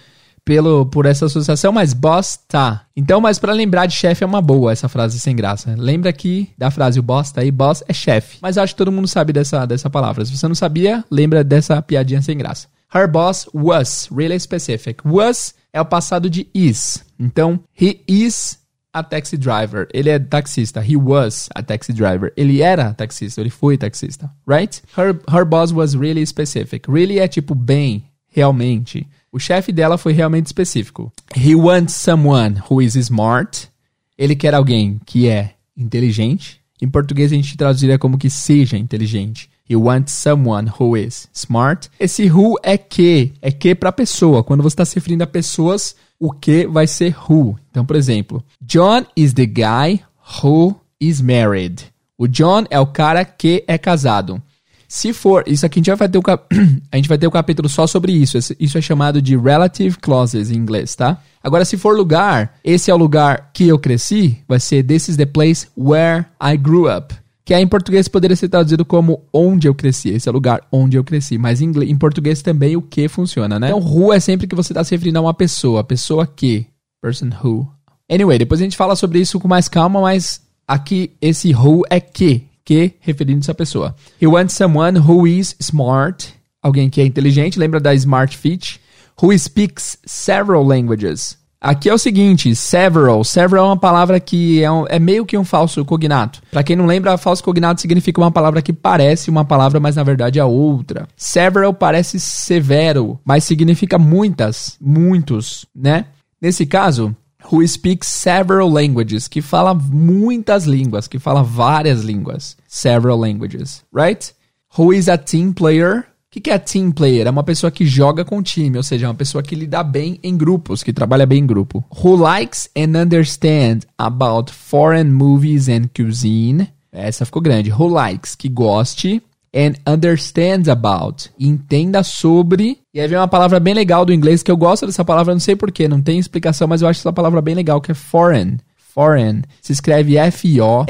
[0.44, 2.86] pelo por essa associação, mas boss tá.
[2.96, 5.76] Então, mas para lembrar de chefe é uma boa essa frase sem graça.
[5.78, 8.38] Lembra aqui da frase o boss tá aí, boss é chefe.
[8.42, 10.26] Mas acho que todo mundo sabe dessa, dessa palavra.
[10.26, 12.68] Se você não sabia, lembra dessa piadinha sem graça.
[12.94, 15.02] Her boss was really specific.
[15.06, 17.04] Was é o passado de is.
[17.20, 18.60] Então, he is
[18.94, 19.88] a taxi driver.
[19.94, 20.84] Ele é taxista.
[20.84, 22.34] He was a taxi driver.
[22.36, 23.42] Ele era taxista.
[23.42, 24.30] Ele foi taxista.
[24.48, 24.82] Right?
[24.98, 26.90] Her, her boss was really specific.
[26.90, 29.08] Really é tipo bem, realmente.
[29.32, 31.12] O chefe dela foi realmente específico.
[31.36, 33.70] He wants someone who is smart.
[34.18, 36.60] Ele quer alguém que é inteligente.
[36.82, 39.50] Em português a gente traduziria como que seja inteligente.
[39.72, 41.90] He wants someone who is smart.
[41.98, 44.44] Esse who é que, é que para pessoa.
[44.44, 47.58] Quando você está se referindo a pessoas, o que vai ser who.
[47.70, 50.02] Então, por exemplo, John is the guy
[50.44, 51.86] who is married.
[52.18, 54.42] O John é o cara que é casado.
[54.90, 56.22] Se for, isso aqui a gente vai ter o,
[56.92, 58.38] a gente vai ter um capítulo só sobre isso.
[58.60, 61.18] Isso é chamado de relative clauses em inglês, tá?
[61.42, 65.16] Agora, se for lugar, esse é o lugar que eu cresci, vai ser This is
[65.16, 69.74] the place where I grew up que em português poderia ser traduzido como onde eu
[69.74, 70.10] cresci.
[70.10, 71.38] Esse é o lugar onde eu cresci.
[71.38, 73.68] Mas em, inglês, em português também o que funciona, né?
[73.68, 75.84] Então, who é sempre que você está se referindo a uma pessoa.
[75.84, 76.68] Pessoa que.
[77.02, 77.68] Person who.
[78.10, 82.00] Anyway, depois a gente fala sobre isso com mais calma, mas aqui esse who é
[82.00, 82.44] que.
[82.64, 83.96] Que referindo-se à pessoa.
[84.22, 86.34] He wants someone who is smart.
[86.62, 87.58] Alguém que é inteligente.
[87.58, 88.80] Lembra da Smart Fit?
[89.22, 91.41] Who speaks several languages.
[91.64, 93.24] Aqui é o seguinte, several.
[93.24, 96.42] Several é uma palavra que é, um, é meio que um falso cognato.
[96.50, 100.02] Para quem não lembra, falso cognato significa uma palavra que parece uma palavra, mas na
[100.02, 101.08] verdade é outra.
[101.16, 106.06] Several parece severo, mas significa muitas, muitos, né?
[106.42, 107.16] Nesse caso,
[107.52, 112.58] who speaks several languages, que fala muitas línguas, que fala várias línguas.
[112.68, 114.34] Several languages, right?
[114.80, 116.08] Who is a team player?
[116.32, 117.28] O que, que é team player?
[117.28, 120.18] É uma pessoa que joga com time, ou seja, é uma pessoa que lida bem
[120.24, 121.84] em grupos, que trabalha bem em grupo.
[122.02, 126.70] Who likes and understand about foreign movies and cuisine?
[126.90, 127.70] Essa ficou grande.
[127.70, 129.22] Who likes, que goste,
[129.54, 132.78] and understands about, entenda sobre.
[132.94, 135.40] E aí vem uma palavra bem legal do inglês que eu gosto dessa palavra, não
[135.42, 138.58] sei porquê, não tem explicação, mas eu acho essa palavra bem legal, que é foreign.
[138.78, 139.42] Foreign.
[139.62, 140.88] Se escreve F-O-R-E-I-G-N.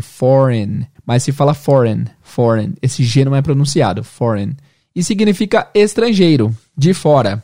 [0.00, 0.86] Foreign.
[1.06, 2.74] Mas se fala foreign foreign.
[2.82, 4.56] Esse G não é pronunciado, foreign.
[4.94, 7.42] E significa estrangeiro, de fora,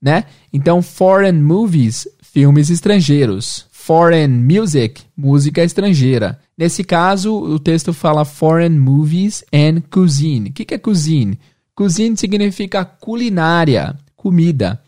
[0.00, 0.24] né?
[0.52, 3.66] Então, foreign movies, filmes estrangeiros.
[3.70, 6.38] Foreign music, música estrangeira.
[6.56, 10.50] Nesse caso, o texto fala foreign movies and cuisine.
[10.50, 11.38] O que, que é cuisine?
[11.74, 14.80] Cuisine significa culinária, comida.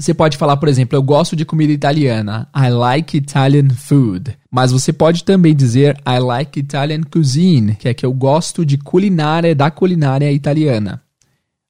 [0.00, 2.48] Você pode falar, por exemplo, eu gosto de comida italiana.
[2.56, 4.34] I like Italian food.
[4.50, 8.78] Mas você pode também dizer I like Italian cuisine, que é que eu gosto de
[8.78, 11.02] culinária, da culinária italiana.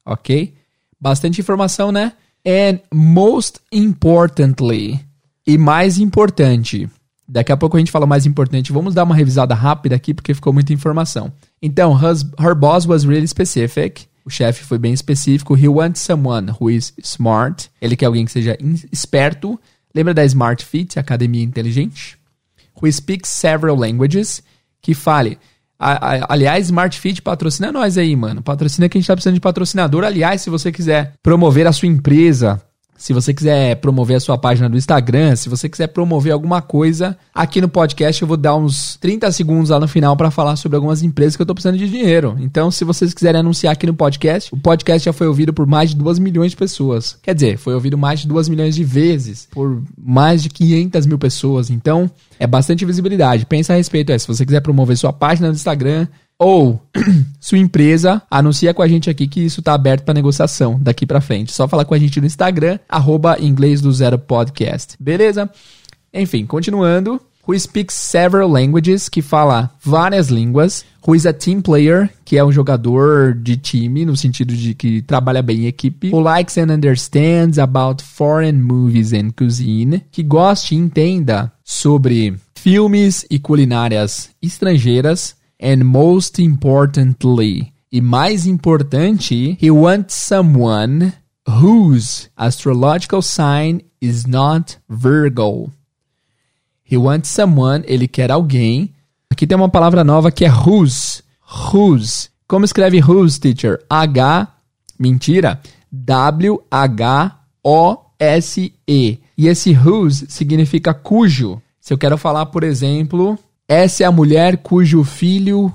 [0.06, 0.54] Ok?
[1.00, 2.12] Bastante informação, né?
[2.46, 5.00] And most importantly,
[5.44, 6.88] e mais importante,
[7.28, 10.34] daqui a pouco a gente fala mais importante, vamos dar uma revisada rápida aqui porque
[10.34, 11.32] ficou muita informação.
[11.60, 11.98] Então,
[12.38, 14.06] her boss was really specific.
[14.30, 15.56] O chefe foi bem específico.
[15.56, 17.68] He wants someone who is smart.
[17.82, 18.56] Ele quer alguém que seja
[18.92, 19.58] esperto.
[19.92, 22.16] Lembra da Smart Fit, academia inteligente?
[22.80, 24.40] Who speaks several languages.
[24.80, 25.36] Que fale.
[25.80, 28.40] aliás, Smart Fit patrocina nós aí, mano.
[28.40, 30.04] Patrocina que a gente tá precisando de patrocinador.
[30.04, 32.62] Aliás, se você quiser promover a sua empresa
[33.00, 37.16] se você quiser promover a sua página do Instagram, se você quiser promover alguma coisa
[37.34, 40.76] aqui no podcast, eu vou dar uns 30 segundos lá no final para falar sobre
[40.76, 42.36] algumas empresas que eu tô precisando de dinheiro.
[42.38, 45.90] Então, se vocês quiserem anunciar aqui no podcast, o podcast já foi ouvido por mais
[45.90, 47.16] de 2 milhões de pessoas.
[47.22, 51.18] Quer dizer, foi ouvido mais de 2 milhões de vezes por mais de 500 mil
[51.18, 51.70] pessoas.
[51.70, 53.46] Então, é bastante visibilidade.
[53.46, 54.12] Pensa a respeito.
[54.12, 56.06] É, se você quiser promover sua página do Instagram,
[56.40, 56.80] ou
[57.38, 61.20] sua empresa anuncia com a gente aqui que isso está aberto para negociação daqui para
[61.20, 61.52] frente.
[61.52, 64.96] Só falar com a gente no Instagram, arroba inglês do zero podcast.
[64.98, 65.50] Beleza?
[66.12, 67.20] Enfim, continuando.
[67.46, 70.84] Who speaks several languages, que fala várias línguas.
[71.06, 75.02] Who is a team player, que é um jogador de time, no sentido de que
[75.02, 76.10] trabalha bem em equipe.
[76.10, 83.26] Who likes and understands about foreign movies and cuisine, que goste e entenda sobre filmes
[83.30, 91.12] e culinárias estrangeiras and most importantly, e mais importante, he wants someone
[91.46, 95.70] whose astrological sign is not Virgo.
[96.84, 98.94] He wants someone, ele quer alguém.
[99.30, 101.22] Aqui tem uma palavra nova que é whose.
[101.72, 102.30] Whose.
[102.48, 103.80] Como escreve whose, teacher?
[103.88, 104.48] H,
[104.98, 105.60] mentira,
[105.92, 106.70] W-H-O-S-E.
[109.38, 111.60] E esse whose significa cujo.
[111.80, 113.38] Se eu quero falar, por exemplo,
[113.70, 115.72] essa é a mulher cujo filho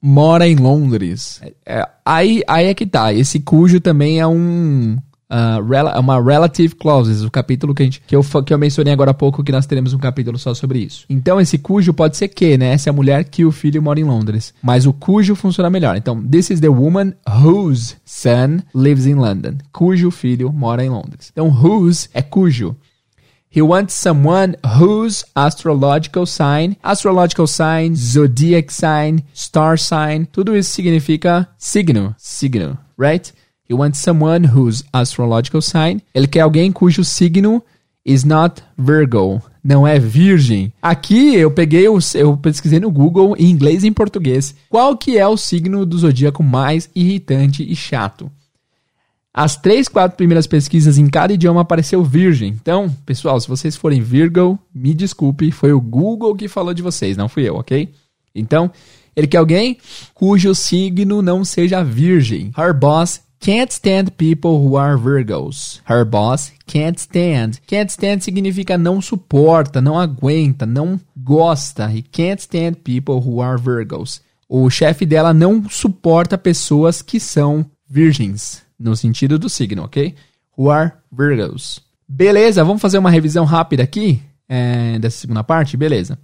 [0.00, 1.40] mora em Londres.
[1.66, 3.12] É, aí, aí é que tá.
[3.12, 4.96] Esse cujo também é um.
[5.28, 9.12] Uh, uma relative clauses, o capítulo que, a gente, que, eu, que eu mencionei agora
[9.12, 11.06] há pouco, que nós teremos um capítulo só sobre isso.
[11.08, 12.74] Então, esse cujo pode ser que, né?
[12.74, 14.54] Essa é a mulher que o filho mora em Londres.
[14.62, 15.96] Mas o cujo funciona melhor.
[15.96, 19.56] Então, this is the woman whose son lives in London.
[19.72, 21.30] Cujo filho mora em Londres.
[21.32, 22.76] Então, whose é cujo.
[23.54, 31.46] He wants someone whose astrological sign, astrological sign, zodiac sign, star sign, tudo isso significa
[31.58, 33.30] signo, signo, right?
[33.68, 37.62] He wants someone whose astrological sign, ele quer alguém cujo signo
[38.06, 40.72] is not Virgo, não é virgem.
[40.80, 45.18] Aqui eu peguei, os, eu pesquisei no Google em inglês e em português, qual que
[45.18, 48.30] é o signo do zodíaco mais irritante e chato.
[49.34, 52.50] As três, quatro primeiras pesquisas em cada idioma apareceu virgem.
[52.50, 57.16] Então, pessoal, se vocês forem Virgo, me desculpe, foi o Google que falou de vocês,
[57.16, 57.88] não fui eu, ok?
[58.34, 58.70] Então,
[59.16, 59.78] ele quer alguém
[60.12, 62.52] cujo signo não seja virgem.
[62.58, 65.80] Her boss can't stand people who are Virgos.
[65.88, 67.52] Her boss can't stand.
[67.66, 71.90] Can't stand significa não suporta, não aguenta, não gosta.
[71.90, 74.20] He can't stand people who are Virgos.
[74.46, 80.14] O chefe dela não suporta pessoas que são virgens no sentido do signo, ok?
[80.56, 81.80] Who are Virgos.
[82.08, 85.76] Beleza, vamos fazer uma revisão rápida aqui é, dessa segunda parte?
[85.76, 86.18] Beleza.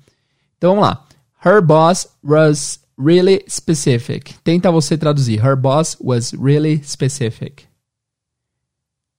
[0.57, 1.07] Então vamos lá.
[1.45, 4.35] Her boss was really specific.
[4.43, 5.45] Tenta você traduzir.
[5.45, 7.65] Her boss was really specific.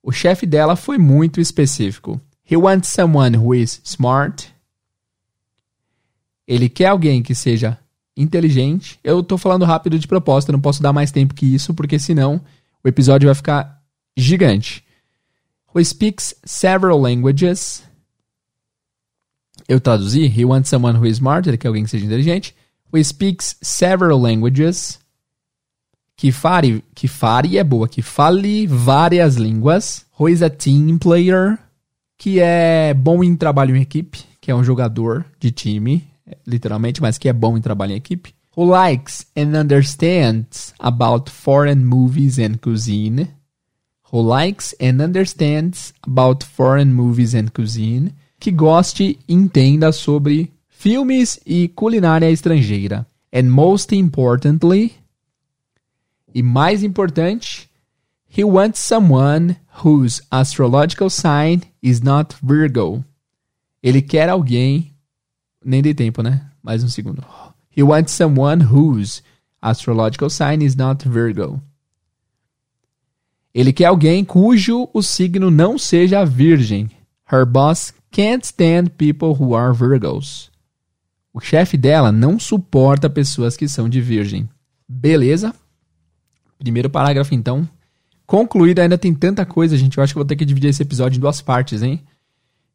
[0.04, 2.20] O chefe dela foi muito específico.
[2.50, 4.54] He wants someone who is smart.
[6.48, 7.78] Ele quer alguém que seja
[8.18, 9.00] inteligente.
[9.04, 12.42] Eu tô falando rápido de proposta, não posso dar mais tempo que isso, porque senão
[12.84, 13.82] o episódio vai ficar
[14.16, 14.84] gigante.
[15.74, 17.84] Who speaks several languages.
[19.68, 20.26] Eu traduzi.
[20.26, 21.48] He wants someone who is smart.
[21.48, 22.56] Ele quer alguém que seja inteligente.
[22.92, 25.00] Who speaks several languages.
[26.16, 27.88] Que fale, que fale é boa.
[27.88, 30.06] Que fale várias línguas.
[30.20, 31.60] Who is a team player.
[32.18, 34.24] Que é bom em trabalho em equipe.
[34.42, 36.08] Que é um jogador de time,
[36.48, 38.34] literalmente, mas que é bom em trabalho em equipe.
[38.60, 43.30] Who likes and understands about foreign movies and cuisine.
[44.12, 48.14] Who likes and understands about foreign movies and cuisine.
[48.38, 53.08] Que goste e entenda sobre filmes e culinária estrangeira.
[53.32, 54.94] And most importantly,
[56.36, 57.70] e mais importante,
[58.28, 63.06] he wants someone whose astrological sign is not Virgo.
[63.82, 64.92] Ele quer alguém,
[65.64, 66.46] nem de tempo, né?
[66.62, 67.24] Mais um segundo.
[67.76, 69.22] He wants someone whose
[69.62, 71.62] astrological sign is not Virgo.
[73.54, 76.90] Ele quer alguém cujo o signo não seja virgem.
[77.32, 80.50] Her boss can't stand people who are Virgos.
[81.34, 84.50] O chefe dela não suporta pessoas que são de virgem.
[84.88, 85.54] Beleza?
[86.58, 87.68] Primeiro parágrafo, então.
[88.26, 89.98] Concluído, ainda tem tanta coisa, gente.
[89.98, 92.02] Eu acho que vou ter que dividir esse episódio em duas partes, hein?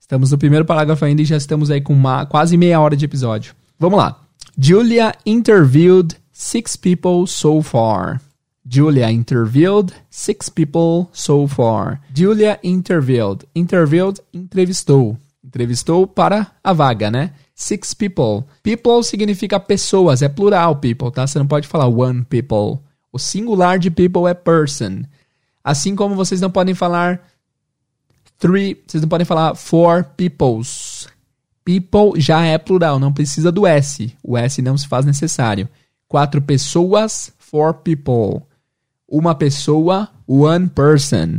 [0.00, 3.04] Estamos no primeiro parágrafo ainda e já estamos aí com uma, quase meia hora de
[3.04, 3.54] episódio.
[3.78, 4.23] Vamos lá.
[4.56, 8.20] Julia interviewed six people so far.
[8.66, 12.00] Julia interviewed six people so far.
[12.14, 13.44] Julia interviewed.
[13.54, 15.18] Interviewed, entrevistou.
[15.44, 17.32] Entrevistou para a vaga, né?
[17.54, 18.44] Six people.
[18.62, 21.26] People significa pessoas, é plural people, tá?
[21.26, 22.80] Você não pode falar one people.
[23.12, 25.02] O singular de people é person.
[25.62, 27.20] Assim como vocês não podem falar
[28.38, 31.06] three, vocês não podem falar four peoples.
[31.64, 34.12] People já é plural, não precisa do S.
[34.22, 35.68] O S não se faz necessário.
[36.07, 38.42] Quatro pessoas, four people
[39.09, 41.37] uma pessoa, one person.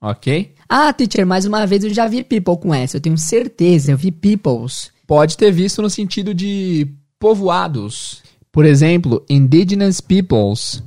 [0.00, 0.54] Ok?
[0.68, 2.94] Ah, teacher, mais uma vez eu já vi people com S.
[2.94, 4.90] Eu tenho certeza, eu vi peoples.
[5.06, 6.86] Pode ter visto no sentido de
[7.18, 8.22] povoados.
[8.52, 10.82] Por exemplo, indigenous peoples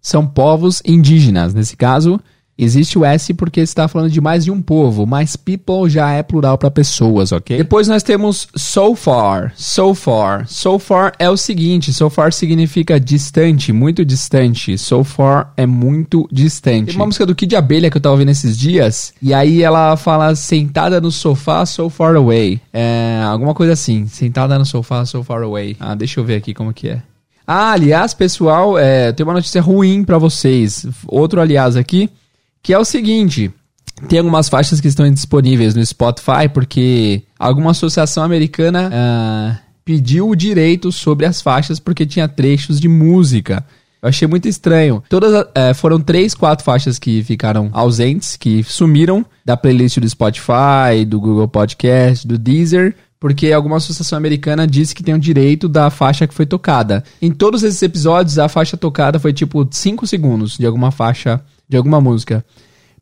[0.00, 1.52] são povos indígenas.
[1.54, 2.20] Nesse caso,
[2.56, 6.22] Existe o S porque está falando de mais de um povo, mas people já é
[6.22, 7.56] plural para pessoas, ok?
[7.56, 10.46] Depois nós temos so far, so far.
[10.46, 14.78] So far é o seguinte, so far significa distante, muito distante.
[14.78, 16.86] So far é muito distante.
[16.86, 19.96] Tem uma música do Kid Abelha que eu tava ouvindo esses dias, e aí ela
[19.96, 22.60] fala sentada no sofá, so far away.
[22.72, 25.76] É, alguma coisa assim, sentada no sofá, so far away.
[25.80, 27.02] Ah, deixa eu ver aqui como que é.
[27.46, 30.86] Ah, aliás, pessoal, é, tem uma notícia ruim para vocês.
[31.06, 32.08] Outro aliás aqui
[32.64, 33.52] que é o seguinte.
[34.08, 40.34] Tem algumas faixas que estão disponíveis no Spotify porque alguma associação americana uh, pediu o
[40.34, 43.64] direito sobre as faixas porque tinha trechos de música.
[44.02, 45.02] Eu achei muito estranho.
[45.08, 51.04] Todas uh, foram três, quatro faixas que ficaram ausentes, que sumiram da playlist do Spotify,
[51.06, 55.90] do Google Podcast, do Deezer, porque alguma associação americana disse que tem o direito da
[55.90, 57.04] faixa que foi tocada.
[57.20, 61.76] Em todos esses episódios, a faixa tocada foi tipo 5 segundos de alguma faixa de
[61.76, 62.44] alguma música.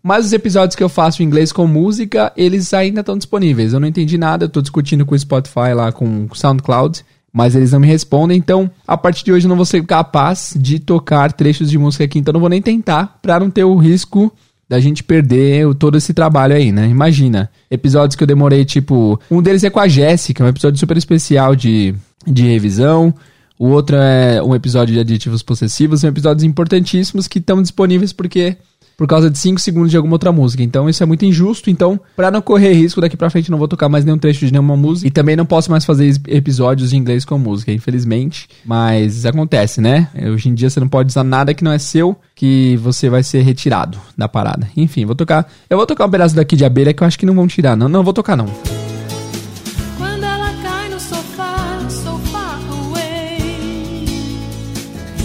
[0.02, 3.72] Mas os episódios que eu faço em inglês com música, eles ainda estão disponíveis.
[3.72, 7.54] Eu não entendi nada, eu tô discutindo com o Spotify lá, com o SoundCloud, mas
[7.54, 8.36] eles não me respondem.
[8.36, 12.04] Então, a partir de hoje eu não vou ser capaz de tocar trechos de música
[12.04, 14.32] aqui, então não vou nem tentar, pra não ter o risco
[14.68, 16.88] da gente perder todo esse trabalho aí, né?
[16.88, 20.96] Imagina, episódios que eu demorei, tipo, um deles é com a Jéssica, um episódio super
[20.96, 21.94] especial de,
[22.26, 23.14] de revisão.
[23.62, 28.56] O outro é um episódio de aditivos possessivos, são episódios importantíssimos que estão disponíveis porque
[28.96, 30.64] por causa de 5 segundos de alguma outra música.
[30.64, 31.70] Então isso é muito injusto.
[31.70, 34.50] Então, para não correr risco daqui para frente, não vou tocar mais nenhum trecho de
[34.50, 35.06] nenhuma música.
[35.06, 38.48] E também não posso mais fazer episódios em inglês com música, infelizmente.
[38.64, 40.08] Mas acontece, né?
[40.32, 43.22] Hoje em dia você não pode usar nada que não é seu, que você vai
[43.22, 44.68] ser retirado da parada.
[44.76, 45.48] Enfim, vou tocar.
[45.70, 47.76] Eu vou tocar um pedaço daqui de abelha que eu acho que não vão tirar.
[47.76, 48.81] Não, não vou tocar não.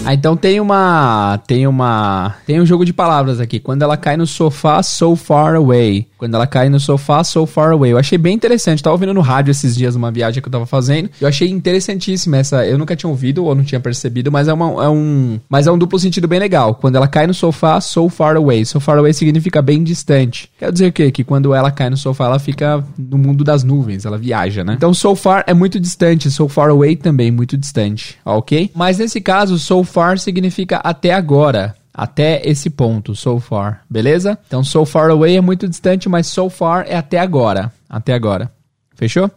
[0.08, 1.38] Ah, então tem uma.
[1.46, 2.34] Tem uma.
[2.46, 3.60] Tem um jogo de palavras aqui.
[3.60, 6.08] Quando ela cai no sofá, so far away.
[6.18, 7.92] Quando ela cai no sofá, so far away.
[7.92, 8.82] Eu achei bem interessante.
[8.82, 11.08] tava ouvindo no rádio esses dias uma viagem que eu tava fazendo.
[11.20, 12.66] Eu achei interessantíssima essa.
[12.66, 15.38] Eu nunca tinha ouvido ou não tinha percebido, mas é, uma, é um.
[15.48, 16.74] Mas é um duplo sentido bem legal.
[16.74, 18.64] Quando ela cai no sofá, so far away.
[18.64, 20.50] So far away significa bem distante.
[20.58, 21.12] Quer dizer o quê?
[21.12, 24.04] Que quando ela cai no sofá, ela fica no mundo das nuvens.
[24.04, 24.74] Ela viaja, né?
[24.76, 26.30] Então, so far é muito distante.
[26.32, 28.18] So far away também muito distante.
[28.24, 28.72] Ok?
[28.74, 31.76] Mas nesse caso, so far significa até agora.
[31.92, 34.38] Até esse ponto, so far, beleza?
[34.46, 37.72] Então, so far away é muito distante, mas so far é até agora.
[37.88, 38.52] Até agora.
[38.94, 39.30] Fechou?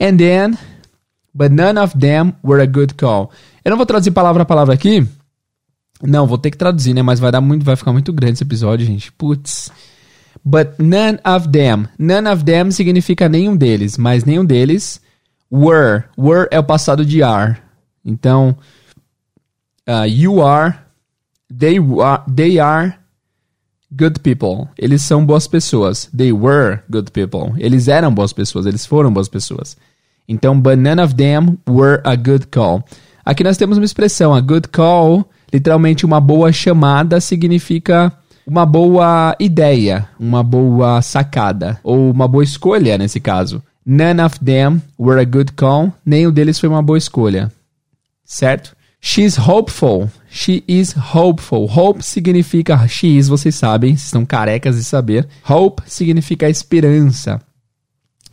[0.00, 0.58] And then,
[1.32, 3.30] but none of them were a good call.
[3.64, 5.06] Eu não vou traduzir palavra a palavra aqui.
[6.02, 7.02] Não, vou ter que traduzir, né?
[7.02, 9.12] Mas vai dar muito, vai ficar muito grande esse episódio, gente.
[9.12, 9.70] Putz.
[10.44, 11.86] But none of them.
[11.98, 15.00] None of them significa nenhum deles, mas nenhum deles
[15.50, 16.04] were.
[16.18, 17.58] Were é o passado de are.
[18.04, 18.56] Então,
[19.88, 20.76] uh, you are,
[21.58, 22.94] they are, they are
[23.94, 24.68] good people.
[24.78, 26.08] Eles são boas pessoas.
[26.16, 27.52] They were good people.
[27.58, 29.76] Eles eram boas pessoas, eles foram boas pessoas.
[30.28, 32.84] Então, but none of them were a good call.
[33.24, 38.12] Aqui nós temos uma expressão, a good call, literalmente uma boa chamada significa
[38.46, 43.62] uma boa ideia, uma boa sacada, ou uma boa escolha nesse caso.
[43.84, 45.92] None of them were a good call.
[46.04, 47.52] Nenhum deles foi uma boa escolha.
[48.24, 48.74] Certo?
[49.04, 50.08] She's hopeful.
[50.30, 51.66] She is hopeful.
[51.66, 55.28] Hope significa she is, vocês sabem, vocês estão carecas de saber.
[55.46, 57.40] Hope significa esperança.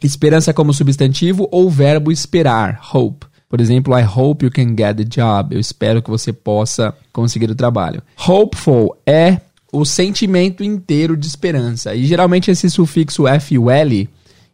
[0.02, 2.80] Esperança como substantivo ou verbo esperar.
[2.94, 3.26] Hope.
[3.50, 5.56] Por exemplo, I hope you can get the job.
[5.56, 8.04] Eu espero que você possa conseguir o trabalho.
[8.28, 9.42] Hopeful é
[9.74, 11.96] o sentimento inteiro de esperança.
[11.96, 14.08] E geralmente esse sufixo FUL,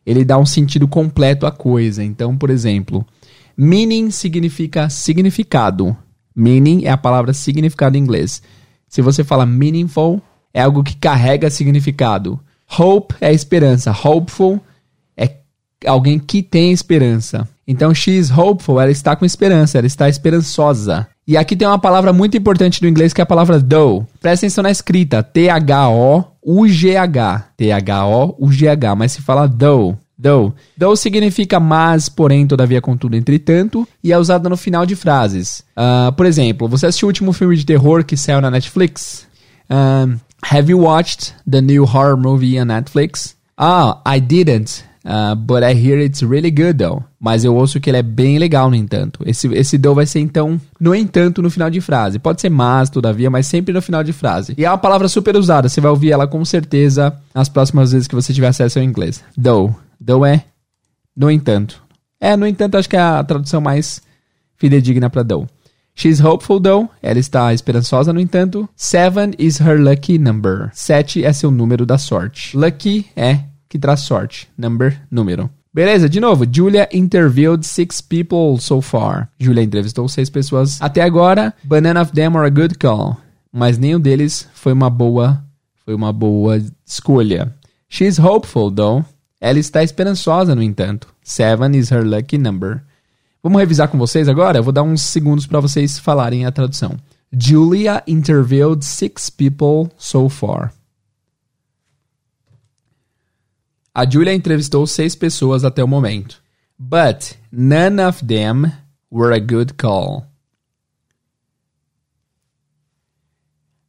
[0.06, 2.02] ele dá um sentido completo à coisa.
[2.02, 3.06] Então, por exemplo,
[3.58, 5.96] meaning significa significado.
[6.36, 8.42] Meaning é a palavra significado em inglês.
[8.88, 10.22] Se você fala meaningful,
[10.54, 12.40] é algo que carrega significado.
[12.78, 13.92] Hope é esperança.
[13.92, 14.62] Hopeful
[15.18, 15.30] é
[15.86, 17.48] alguém que tem esperança.
[17.68, 21.08] Então, she is hopeful, ela está com esperança, ela está esperançosa.
[21.28, 24.06] E aqui tem uma palavra muito importante do inglês que é a palavra though.
[24.22, 26.34] Presta atenção na escrita, T-H-O-U-G-H.
[27.58, 29.98] T-H-O-U-G-H, mas se fala though.
[30.26, 30.56] Though.
[30.76, 35.64] Though significa mas, porém, todavia, contudo, entretanto, e é usado no final de frases.
[35.78, 39.28] Uh, por exemplo, você assistiu o último filme de terror que saiu na Netflix?
[39.70, 43.36] Um, have you watched the new horror movie on Netflix?
[43.56, 44.84] Ah, I didn't.
[45.06, 47.04] Uh, but I hear it's really good, though.
[47.20, 49.20] Mas eu ouço que ele é bem legal, no entanto.
[49.28, 52.18] Esse, esse though vai ser, então, no entanto, no final de frase.
[52.18, 54.56] Pode ser mas, todavia, mas sempre no final de frase.
[54.58, 55.70] E é uma palavra super usada.
[55.70, 59.24] Você vai ouvir ela com certeza nas próximas vezes que você tiver acesso ao inglês.
[59.40, 59.76] Though.
[60.06, 60.46] Though é
[61.16, 61.82] no entanto.
[62.20, 64.02] É, no entanto, acho que é a tradução mais
[64.58, 65.48] fidedigna para though.
[65.98, 66.90] She's hopeful, though.
[67.02, 68.68] Ela está esperançosa, no entanto.
[68.76, 70.70] Seven is her lucky number.
[70.74, 72.56] Sete é seu número da sorte.
[72.56, 73.40] Lucky é
[73.70, 74.50] que traz sorte.
[74.58, 75.50] Number, número.
[75.74, 76.46] Beleza, de novo.
[76.50, 79.30] Julia interviewed six people so far.
[79.40, 81.54] Julia entrevistou seis pessoas até agora.
[81.64, 83.18] None of them are a good call.
[83.52, 85.42] Mas nenhum deles foi uma boa,
[85.86, 87.54] foi uma boa escolha.
[87.88, 89.06] She's hopeful, though.
[89.46, 91.08] Ela está esperançosa, no entanto.
[91.22, 92.84] Seven is her lucky number.
[93.44, 94.58] Vamos revisar com vocês agora?
[94.58, 96.98] Eu vou dar uns segundos para vocês falarem a tradução.
[97.32, 100.74] Julia interviewed six people so far.
[103.94, 106.42] A Julia entrevistou seis pessoas até o momento.
[106.80, 108.72] But none of them
[109.12, 110.26] were a good call.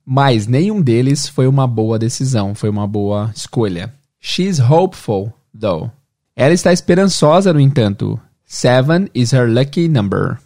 [0.04, 3.94] Mas nenhum deles foi uma boa decisão, foi uma boa escolha.
[4.20, 5.90] She's hopeful, though.
[6.34, 8.20] Ela está esperançosa, no entanto.
[8.44, 10.38] Seven is her lucky number.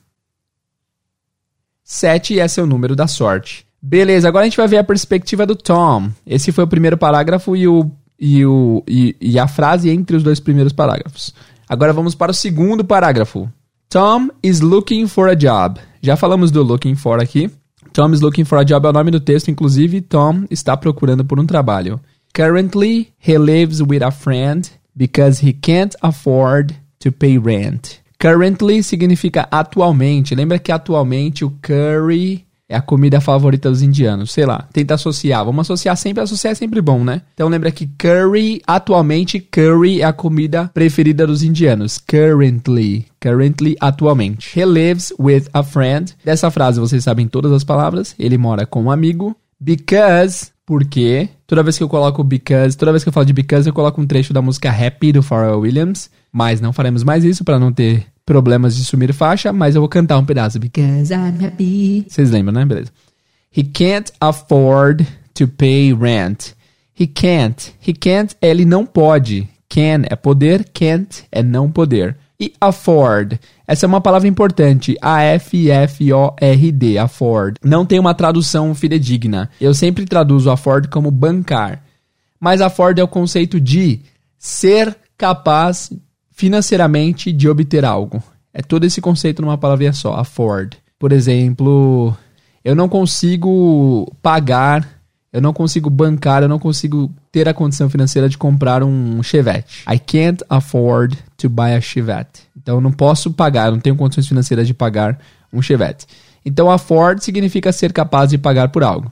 [1.83, 3.66] Sete é seu número da sorte.
[3.83, 6.11] Beleza, agora a gente vai ver a perspectiva do Tom.
[6.27, 10.23] Esse foi o primeiro parágrafo e, o, e, o, e, e a frase entre os
[10.23, 11.35] dois primeiros parágrafos.
[11.68, 13.51] Agora vamos para o segundo parágrafo.
[13.88, 15.81] Tom is looking for a job.
[16.01, 17.51] Já falamos do looking for aqui.
[17.92, 21.25] Tom is looking for a job é o nome do texto, inclusive Tom está procurando
[21.25, 22.01] por um trabalho.
[22.33, 28.02] Currently, he lives with a friend because he can't afford to pay rent.
[28.18, 30.34] Currently significa atualmente.
[30.34, 34.30] Lembra que atualmente o curry é a comida favorita dos indianos.
[34.30, 35.42] Sei lá, tenta associar.
[35.42, 37.22] Vamos associar sempre, associar é sempre bom, né?
[37.32, 41.96] Então lembra que curry, atualmente, curry é a comida preferida dos indianos.
[41.96, 43.06] Currently.
[43.18, 44.60] Currently, atualmente.
[44.60, 46.14] He lives with a friend.
[46.22, 48.14] Dessa frase vocês sabem todas as palavras.
[48.18, 49.34] Ele mora com um amigo.
[49.58, 53.68] Because, porque, toda vez que eu coloco because, toda vez que eu falo de because,
[53.68, 56.09] eu coloco um trecho da música Happy do Pharrell Williams.
[56.33, 59.88] Mas não faremos mais isso para não ter problemas de sumir faixa, mas eu vou
[59.88, 60.61] cantar um pedaço.
[60.61, 62.06] Because I'm happy.
[62.09, 62.64] Vocês lembram, né?
[62.64, 62.92] Beleza.
[63.52, 65.04] He can't afford
[65.35, 66.52] to pay rent.
[66.96, 67.74] He can't.
[67.85, 69.48] He can't, ele não pode.
[69.68, 72.16] Can é poder, can't é não poder.
[72.40, 73.38] E afford.
[73.67, 74.96] Essa é uma palavra importante.
[75.02, 76.96] A-F-F-O-R-D.
[76.98, 77.58] Afford.
[77.62, 79.50] Não tem uma tradução fidedigna.
[79.60, 81.83] Eu sempre traduzo afford como bancar.
[82.40, 84.00] Mas afford é o conceito de
[84.38, 85.92] ser capaz
[86.31, 88.23] financeiramente de obter algo.
[88.54, 90.79] É todo esse conceito numa palavrinha só, afford.
[90.98, 92.17] Por exemplo,
[92.64, 94.87] Eu não consigo pagar,
[95.33, 99.85] eu não consigo bancar, eu não consigo ter a condição financeira de comprar um Chevette.
[99.88, 102.42] I can't afford to buy a Chevette.
[102.56, 105.18] Então eu não posso pagar, eu não tenho condições financeiras de pagar
[105.52, 106.06] um Chevette.
[106.44, 109.10] Então afford significa ser capaz de pagar por algo.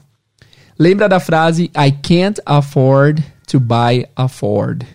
[0.77, 4.85] Lembra da frase I can't afford to buy a Ford.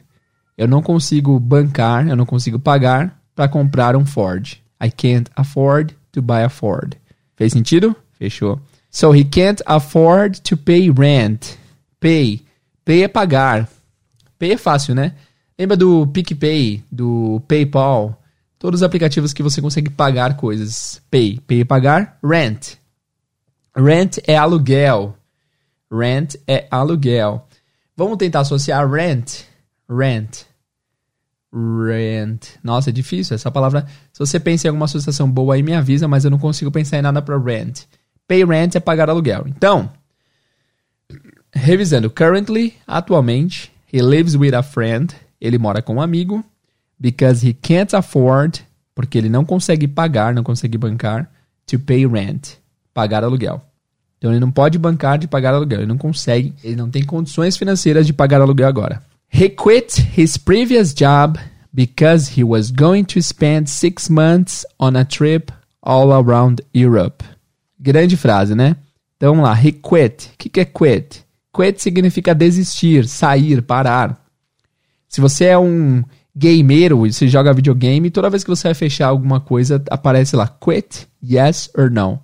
[0.56, 4.58] Eu não consigo bancar, eu não consigo pagar para comprar um Ford.
[4.82, 6.94] I can't afford to buy a Ford.
[7.34, 7.96] Fez sentido?
[8.18, 8.60] Fechou.
[8.94, 11.58] So he can't afford to pay rent.
[11.98, 12.44] Pay.
[12.84, 13.68] Pay é pagar.
[14.38, 15.16] Pay é fácil, né?
[15.58, 18.22] Lembra do PicPay, do PayPal?
[18.56, 21.02] Todos os aplicativos que você consegue pagar coisas.
[21.10, 21.40] Pay.
[21.44, 22.18] Pay é pagar.
[22.24, 22.76] Rent.
[23.76, 25.16] Rent é aluguel.
[25.92, 27.48] Rent é aluguel.
[27.96, 29.40] Vamos tentar associar rent.
[29.90, 30.42] Rent.
[31.52, 32.46] Rent.
[32.62, 33.86] Nossa, é difícil essa palavra.
[34.12, 36.98] Se você pensa em alguma associação boa aí, me avisa, mas eu não consigo pensar
[36.98, 37.86] em nada para rent.
[38.26, 39.44] Pay rent é pagar aluguel.
[39.46, 39.90] Então,
[41.52, 42.10] revisando.
[42.10, 45.14] Currently, atualmente, he lives with a friend.
[45.40, 46.44] Ele mora com um amigo.
[46.98, 48.64] Because he can't afford,
[48.94, 51.28] porque ele não consegue pagar, não consegue bancar,
[51.66, 52.54] to pay rent,
[52.94, 53.60] pagar aluguel.
[54.16, 57.56] Então ele não pode bancar de pagar aluguel, ele não consegue, ele não tem condições
[57.56, 59.02] financeiras de pagar aluguel agora.
[59.30, 61.38] He quit his previous job
[61.72, 65.52] because he was going to spend six months on a trip
[65.82, 67.22] all around Europe.
[67.84, 68.76] Grande frase, né?
[69.14, 70.30] Então vamos lá, he quit.
[70.32, 71.22] O que, que é quit?
[71.54, 74.18] Quit significa desistir, sair, parar.
[75.06, 76.02] Se você é um
[76.34, 80.48] gameiro e você joga videogame, toda vez que você vai fechar alguma coisa, aparece lá
[80.48, 82.18] quit, yes or no.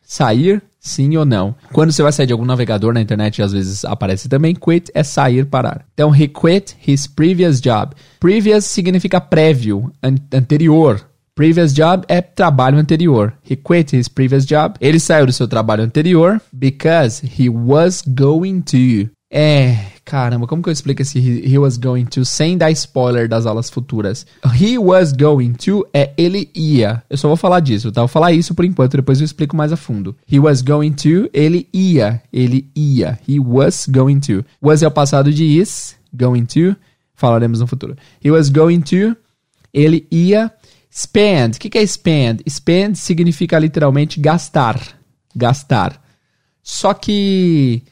[0.00, 1.54] Sair, sim ou não.
[1.70, 5.02] Quando você vai sair de algum navegador na internet, às vezes aparece também quit é
[5.02, 5.84] sair, parar.
[5.92, 7.94] Então, he quit his previous job.
[8.20, 11.06] Previous significa prévio, an anterior.
[11.36, 13.32] Previous job é trabalho anterior.
[13.42, 14.76] He quit his previous job.
[14.80, 19.10] Ele saiu do seu trabalho anterior because he was going to.
[19.32, 23.28] É, caramba, como que eu explico esse he, he, was going to sem dar spoiler
[23.28, 24.24] das aulas futuras?
[24.54, 27.02] He was going to é ele ia.
[27.10, 28.02] Eu só vou falar disso, tá?
[28.02, 30.14] Vou falar isso por enquanto, depois eu explico mais a fundo.
[30.30, 33.18] He was going to, ele ia, ele ia.
[33.28, 34.44] He was going to.
[34.62, 36.76] Was é o passado de is, going to,
[37.16, 37.96] falaremos no futuro.
[38.24, 39.16] He was going to,
[39.72, 40.52] ele ia
[40.94, 41.56] spend.
[41.56, 42.42] O que, é spend?
[42.48, 44.80] Spend significa literalmente gastar,
[45.34, 46.00] gastar.
[46.62, 47.82] Só que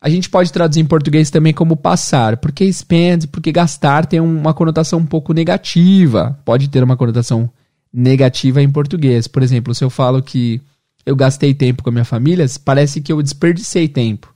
[0.00, 4.52] a gente pode traduzir em português também como passar, porque spend, porque gastar tem uma
[4.52, 6.38] conotação um pouco negativa.
[6.44, 7.48] Pode ter uma conotação
[7.92, 9.26] negativa em português.
[9.26, 10.60] Por exemplo, se eu falo que
[11.06, 14.34] eu gastei tempo com a minha família, parece que eu desperdicei tempo.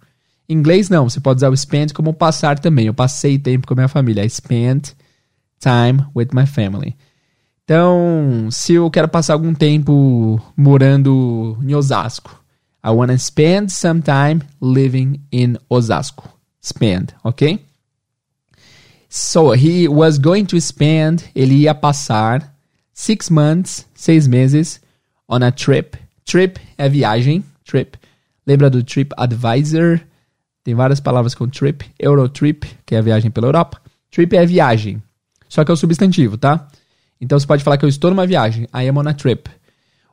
[0.48, 1.08] Em inglês, não.
[1.08, 2.86] Você pode usar o spend como passar também.
[2.86, 4.24] Eu passei tempo com a minha família.
[4.24, 4.92] I spent
[5.60, 6.96] time with my family.
[7.68, 12.42] Então, se eu quero passar algum tempo morando em Osasco,
[12.82, 16.30] I want to spend some time living in Osasco.
[16.64, 17.62] Spend, ok?
[19.10, 22.54] So he was going to spend, ele ia passar
[22.94, 24.80] six months, seis meses,
[25.28, 25.98] on a trip.
[26.24, 27.98] Trip é viagem, trip.
[28.46, 30.00] Lembra do Trip Advisor?
[30.64, 31.84] Tem várias palavras com trip.
[31.98, 33.78] Eurotrip, que é a viagem pela Europa.
[34.10, 35.02] Trip é viagem.
[35.50, 36.66] Só que é o substantivo, tá?
[37.20, 38.64] Então você pode falar que eu estou numa viagem.
[38.74, 39.50] I am on a trip.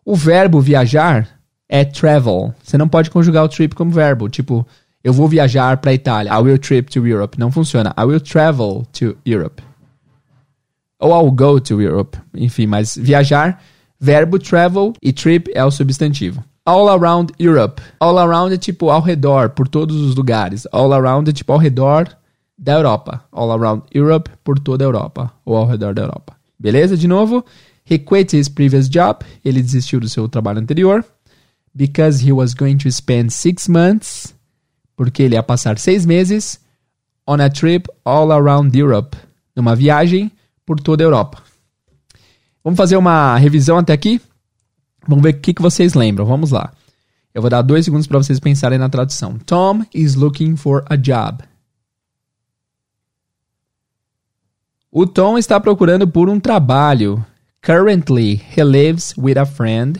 [0.03, 2.53] O verbo viajar é travel.
[2.63, 4.29] Você não pode conjugar o trip como verbo.
[4.29, 4.65] Tipo,
[5.03, 6.31] eu vou viajar para a Itália.
[6.33, 7.39] I will trip to Europe.
[7.39, 7.93] Não funciona.
[7.97, 9.61] I will travel to Europe.
[10.99, 12.17] Ou I'll go to Europe.
[12.33, 13.61] Enfim, mas viajar,
[13.99, 16.43] verbo travel e trip é o substantivo.
[16.65, 17.81] All around Europe.
[17.99, 20.67] All around é tipo ao redor, por todos os lugares.
[20.71, 22.09] All around é tipo ao redor
[22.57, 23.23] da Europa.
[23.31, 25.31] All around Europe, por toda a Europa.
[25.45, 26.35] Ou ao redor da Europa.
[26.59, 26.97] Beleza?
[26.97, 27.45] De novo.
[27.89, 29.23] He quit his previous job.
[29.43, 31.05] Ele desistiu do seu trabalho anterior
[31.75, 34.33] because he was going to spend six months,
[34.95, 36.59] porque ele ia passar seis meses,
[37.27, 39.17] on a trip all around Europe,
[39.55, 40.31] numa viagem
[40.65, 41.43] por toda a Europa.
[42.63, 44.21] Vamos fazer uma revisão até aqui?
[45.07, 46.25] Vamos ver o que, que vocês lembram.
[46.25, 46.71] Vamos lá.
[47.33, 49.37] Eu vou dar dois segundos para vocês pensarem na tradução.
[49.45, 51.43] Tom is looking for a job.
[54.97, 57.21] O Tom está procurando por um trabalho.
[57.61, 59.99] Currently, he lives with a friend.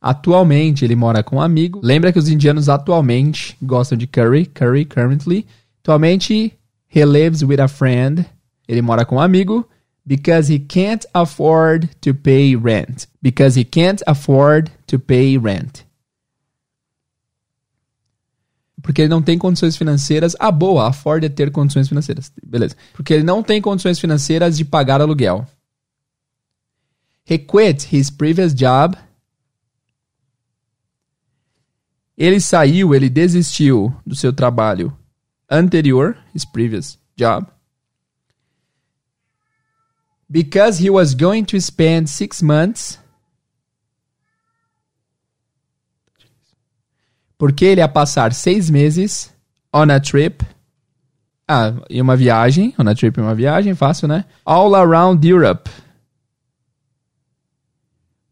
[0.00, 1.82] Atualmente ele mora com um amigo.
[1.84, 5.46] Lembra que os indianos atualmente gostam de curry, curry currently.
[5.82, 6.58] Atualmente
[6.88, 8.24] he lives with a friend.
[8.66, 9.68] Ele mora com um amigo
[10.06, 13.06] because he can't afford to pay rent.
[13.20, 15.84] Because he can't afford to pay rent.
[18.82, 20.34] Porque ele não tem condições financeiras.
[20.38, 22.32] Ah, boa, afford é ter condições financeiras.
[22.44, 22.76] Beleza.
[22.92, 25.46] Porque ele não tem condições financeiras de pagar aluguel.
[27.28, 28.96] He quit his previous job.
[32.16, 34.96] Ele saiu, ele desistiu do seu trabalho
[35.48, 37.46] anterior, his previous job.
[40.28, 42.98] Because he was going to spend six months.
[47.40, 49.34] Porque ele ia passar seis meses
[49.72, 50.44] on a trip.
[51.48, 52.74] Ah, e uma viagem.
[52.78, 54.26] On a trip e uma viagem, fácil, né?
[54.44, 55.70] All around Europe.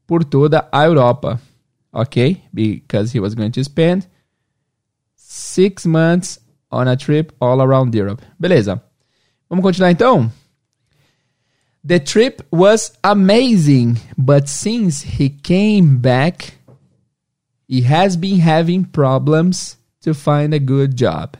[0.06, 1.40] Por toda a Europa.
[1.90, 2.42] Ok?
[2.52, 4.06] Because he was going to spend
[5.16, 6.38] six months
[6.70, 8.22] on a trip all around Europe.
[8.38, 8.78] Beleza.
[9.48, 10.30] Vamos continuar então?
[11.82, 16.57] The trip was amazing, but since he came back,
[17.68, 21.36] he has been having problems to find a good job.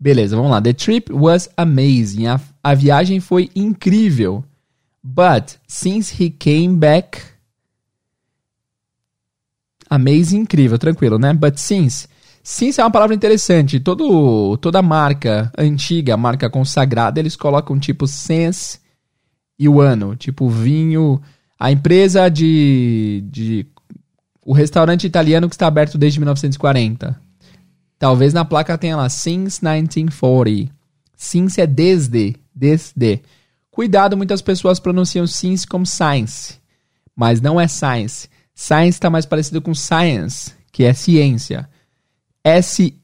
[0.00, 0.60] Beleza, vamos lá.
[0.60, 2.26] The trip was amazing.
[2.26, 4.44] A, a viagem foi incrível.
[5.02, 7.20] But since he came back.
[9.88, 11.32] Amazing, incrível, tranquilo, né?
[11.32, 12.08] But since.
[12.42, 13.78] Since é uma palavra interessante.
[13.78, 18.80] Todo, toda marca antiga, marca consagrada, eles colocam tipo since
[19.56, 20.16] e o ano.
[20.16, 21.20] Tipo vinho.
[21.58, 23.66] A empresa de, de.
[24.44, 27.20] O restaurante italiano que está aberto desde 1940.
[27.98, 30.72] Talvez na placa tenha lá since 1940.
[31.16, 33.20] Since é desde, desde.
[33.70, 36.58] Cuidado, muitas pessoas pronunciam since como science,
[37.14, 38.28] mas não é science.
[38.54, 41.68] Science está mais parecido com science, que é ciência.
[42.44, 42.96] S-I-N-C-E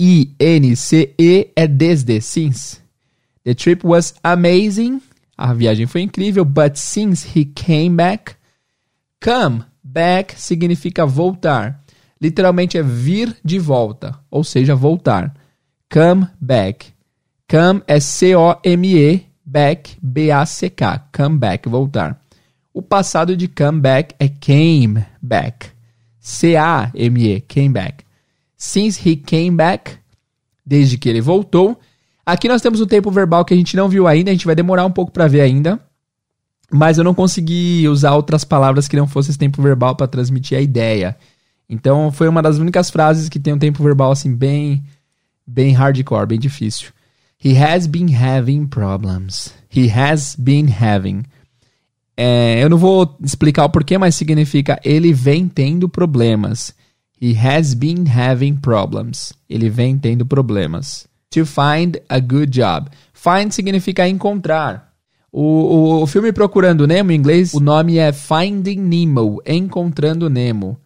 [1.55, 2.79] é desde, since.
[3.45, 5.01] The trip was amazing.
[5.37, 8.35] A viagem foi incrível, but since he came back.
[9.23, 9.65] Come
[9.99, 11.83] back significa voltar.
[12.21, 15.35] Literalmente é vir de volta, ou seja, voltar.
[15.93, 16.93] Come back.
[17.51, 21.09] Come é C-O-M-E, back, B-A-C-K.
[21.13, 22.21] Come back, voltar.
[22.73, 25.67] O passado de come back é came back.
[26.21, 28.05] C-A-M-E, came back.
[28.57, 29.97] Since he came back,
[30.65, 31.77] desde que ele voltou.
[32.25, 34.55] Aqui nós temos o tempo verbal que a gente não viu ainda, a gente vai
[34.55, 35.81] demorar um pouco para ver ainda.
[36.71, 40.59] Mas eu não consegui usar outras palavras que não fosse esse tempo verbal para transmitir
[40.59, 41.17] a ideia.
[41.69, 44.83] Então foi uma das únicas frases que tem um tempo verbal assim bem
[45.47, 46.91] bem hardcore, bem difícil.
[47.43, 49.55] He has been having problems.
[49.75, 51.25] He has been having.
[52.17, 56.75] É, eu não vou explicar o porquê, mas significa ele vem tendo problemas.
[57.21, 59.33] He has been having problems.
[59.49, 61.07] Ele vem tendo problemas.
[61.31, 62.91] To find a good job.
[63.13, 64.88] Find significa encontrar.
[65.31, 70.79] O, o, o filme Procurando Nemo, em inglês, o nome é Finding Nemo, Encontrando Nemo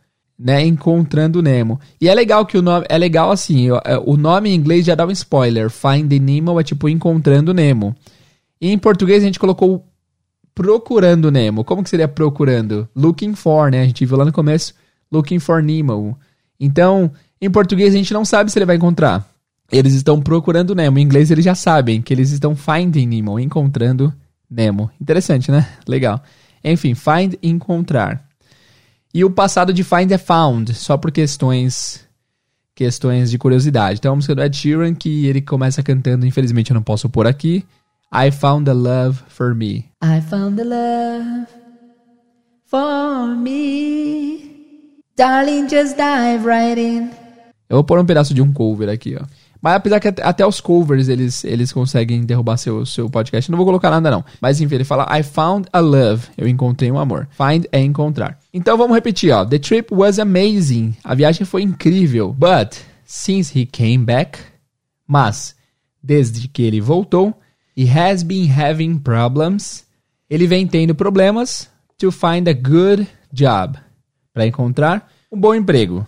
[0.43, 1.80] né, Encontrando Nemo.
[2.01, 4.95] E é legal que o nome, é legal assim, é, o nome em inglês já
[4.95, 5.70] dá um spoiler.
[5.70, 7.95] Finding Nemo é tipo Encontrando Nemo.
[8.61, 9.86] E em português a gente colocou
[10.55, 11.64] Procurando Nemo.
[11.64, 12.88] Como que seria procurando?
[12.95, 13.82] Looking for, né?
[13.82, 14.74] A gente viu lá no começo,
[15.11, 16.18] Looking for Nemo.
[16.61, 19.26] Então, em português a gente não sabe se ele vai encontrar.
[19.70, 20.99] Eles estão procurando Nemo.
[20.99, 24.12] Em inglês eles já sabem que eles estão finding Nemo, encontrando
[24.53, 24.90] Nemo.
[25.00, 25.66] Interessante, né?
[25.88, 26.22] Legal.
[26.62, 28.22] Enfim, find, encontrar.
[29.14, 32.07] E o passado de find é found, só por questões
[32.74, 33.98] questões de curiosidade.
[33.98, 37.26] Então, a música do Ed Sheeran que ele começa cantando, infelizmente eu não posso pôr
[37.26, 37.64] aqui.
[38.12, 39.86] I found the love for me.
[40.03, 41.46] I found the love
[42.66, 44.50] for me.
[45.16, 47.11] Darling, just dive right in.
[47.68, 49.24] Eu vou pôr um pedaço de um cover aqui, ó.
[49.62, 53.48] Mas apesar que até os covers eles, eles conseguem derrubar seu, seu podcast.
[53.48, 54.24] Não vou colocar nada, não.
[54.40, 56.26] Mas enfim, ele fala: I found a love.
[56.36, 57.28] Eu encontrei um amor.
[57.30, 58.40] Find é encontrar.
[58.52, 59.46] Então vamos repetir, ó.
[59.46, 60.96] The trip was amazing.
[61.04, 62.32] A viagem foi incrível.
[62.36, 64.40] But, since he came back.
[65.06, 65.54] Mas,
[66.02, 67.32] desde que ele voltou,
[67.76, 69.86] he has been having problems.
[70.28, 73.78] Ele vem tendo problemas to find a good job.
[74.34, 76.04] Para encontrar um bom emprego.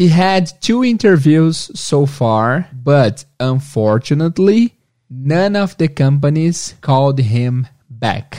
[0.00, 4.72] He had two interviews so far, but unfortunately,
[5.10, 8.38] none of the companies called him back.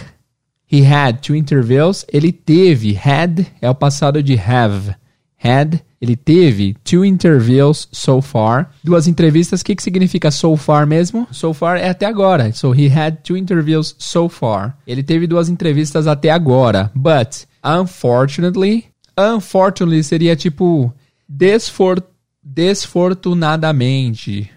[0.65, 2.03] He had two interviews.
[2.11, 2.95] Ele teve.
[2.95, 4.95] Had é o passado de have.
[5.37, 5.83] Had.
[6.01, 8.71] Ele teve two interviews so far.
[8.83, 9.61] Duas entrevistas.
[9.61, 11.27] O que, que significa so far mesmo?
[11.31, 12.51] So far é até agora.
[12.53, 14.75] So he had two interviews so far.
[14.87, 16.89] Ele teve duas entrevistas até agora.
[16.95, 18.85] But, unfortunately.
[19.15, 20.91] Unfortunately seria tipo
[21.31, 22.03] desfor
[22.43, 24.51] desfortunadamente.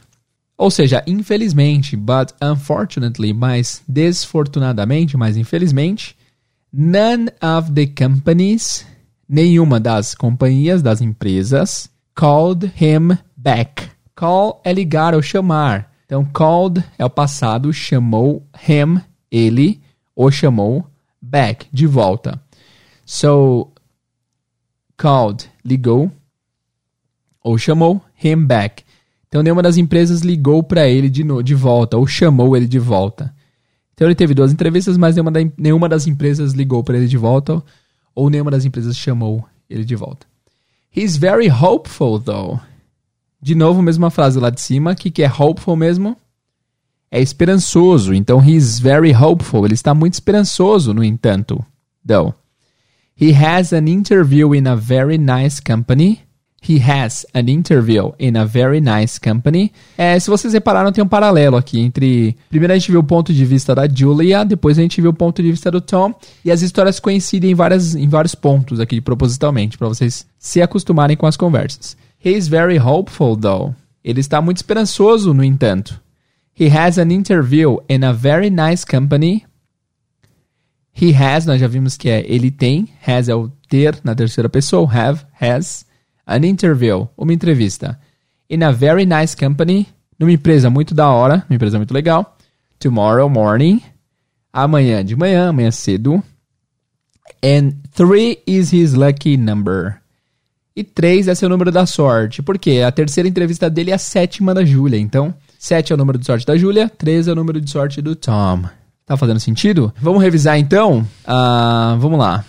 [0.56, 6.16] Ou seja, infelizmente, but unfortunately, mas desfortunadamente, mas infelizmente,
[6.72, 8.84] none of the companies,
[9.28, 13.88] nenhuma das companhias, das empresas, called him back.
[14.14, 15.92] Call é ligar ou chamar.
[16.06, 19.00] Então, called é o passado, chamou him,
[19.30, 19.80] ele,
[20.14, 20.86] ou chamou
[21.20, 22.40] back, de volta.
[23.04, 23.72] So,
[24.96, 26.12] called, ligou,
[27.45, 28.82] ou chamou, him back.
[29.28, 32.78] Então, nenhuma das empresas ligou para ele de, no, de volta, ou chamou ele de
[32.78, 33.34] volta.
[33.92, 37.18] Então, ele teve duas entrevistas, mas nenhuma, da, nenhuma das empresas ligou para ele de
[37.18, 37.62] volta,
[38.14, 40.26] ou nenhuma das empresas chamou ele de volta.
[40.97, 42.61] He's very hopeful, though.
[43.42, 44.92] De novo, mesma frase lá de cima.
[44.92, 46.16] O que, que é hopeful mesmo?
[47.11, 48.14] É esperançoso.
[48.14, 49.64] Então, he's very hopeful.
[49.64, 51.62] Ele está muito esperançoso, no entanto.
[52.07, 52.34] Though.
[53.20, 56.23] He has an interview in a very nice company.
[56.66, 59.70] He has an interview in a very nice company.
[59.98, 62.36] É, se vocês repararam, tem um paralelo aqui entre.
[62.48, 65.14] Primeiro a gente viu o ponto de vista da Julia, depois a gente viu o
[65.14, 69.00] ponto de vista do Tom, e as histórias coincidem em, várias, em vários pontos aqui,
[69.00, 71.96] propositalmente, para vocês se acostumarem com as conversas.
[72.24, 73.74] He is very hopeful, though.
[74.02, 76.00] Ele está muito esperançoso, no entanto.
[76.58, 79.44] He has an interview in a very nice company.
[80.94, 82.88] He has, nós já vimos que é ele tem.
[83.04, 84.88] Has é o ter na terceira pessoa.
[84.90, 85.84] Have, has.
[86.26, 87.98] An interview, uma entrevista.
[88.48, 89.86] In a very nice company.
[90.18, 92.36] Numa empresa muito da hora, uma empresa muito legal.
[92.78, 93.82] Tomorrow morning.
[94.52, 96.22] Amanhã de manhã, amanhã cedo.
[97.42, 100.00] And three is his lucky number.
[100.76, 102.42] E 3 é seu número da sorte.
[102.42, 102.82] Por quê?
[102.84, 104.98] A terceira entrevista dele é a sétima da Júlia.
[104.98, 108.02] Então, 7 é o número de sorte da Júlia, 3 é o número de sorte
[108.02, 108.64] do Tom.
[109.06, 109.92] Tá fazendo sentido?
[110.00, 111.06] Vamos revisar então?
[111.24, 112.44] Uh, vamos lá.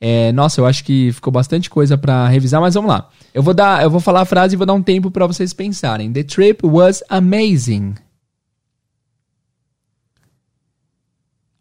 [0.00, 3.08] É, nossa, eu acho que ficou bastante coisa para revisar, mas vamos lá.
[3.34, 5.52] Eu vou dar, eu vou falar a frase e vou dar um tempo para vocês
[5.52, 6.12] pensarem.
[6.12, 7.94] The trip was amazing.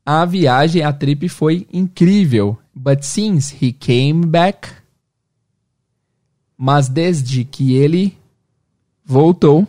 [0.05, 2.57] A viagem, a trip foi incrível.
[2.73, 4.69] But since he came back,
[6.55, 8.17] mas desde que ele
[9.03, 9.67] voltou,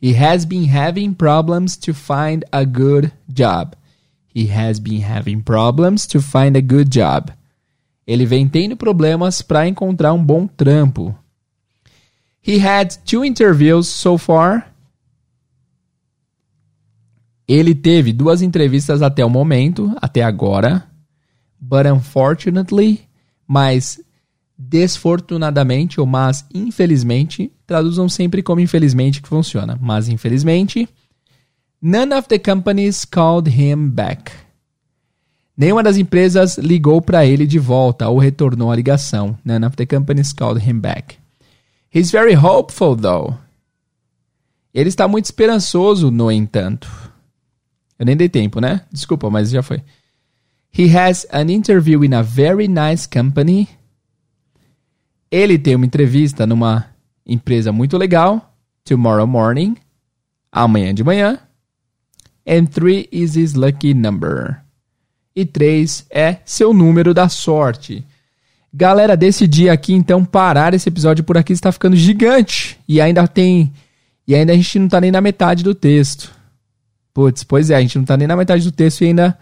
[0.00, 3.76] he has been having problems to find a good job.
[4.34, 7.35] He has been having problems to find a good job.
[8.06, 11.14] Ele vem tendo problemas para encontrar um bom trampo.
[12.46, 14.72] He had two interviews so far.
[17.48, 20.88] Ele teve duas entrevistas até o momento, até agora.
[21.60, 23.00] But unfortunately,
[23.46, 24.00] mas
[24.56, 29.76] desfortunadamente ou mas infelizmente, traduzam sempre como infelizmente que funciona.
[29.80, 30.88] Mas infelizmente,
[31.82, 34.45] none of the companies called him back.
[35.56, 39.38] Nenhuma das empresas ligou para ele de volta ou retornou a ligação.
[39.44, 41.16] None of the companies called him back.
[41.94, 43.34] He's very hopeful though.
[44.74, 46.88] Ele está muito esperançoso, no entanto.
[47.98, 48.82] Eu nem dei tempo, né?
[48.92, 49.82] Desculpa, mas já foi.
[50.76, 53.66] He has an interview in a very nice company
[55.30, 56.86] ele tem uma entrevista numa
[57.26, 58.54] empresa muito legal,
[58.84, 59.76] tomorrow morning,
[60.52, 61.38] amanhã de manhã.
[62.46, 64.62] And three is his lucky number.
[65.36, 68.02] E três é seu número da sorte.
[68.72, 72.78] Galera, decidi aqui então parar esse episódio por aqui, está ficando gigante.
[72.88, 73.70] E ainda tem.
[74.26, 76.32] E ainda a gente não está nem na metade do texto.
[77.12, 79.38] Putz, pois é, a gente não está nem na metade do texto e ainda.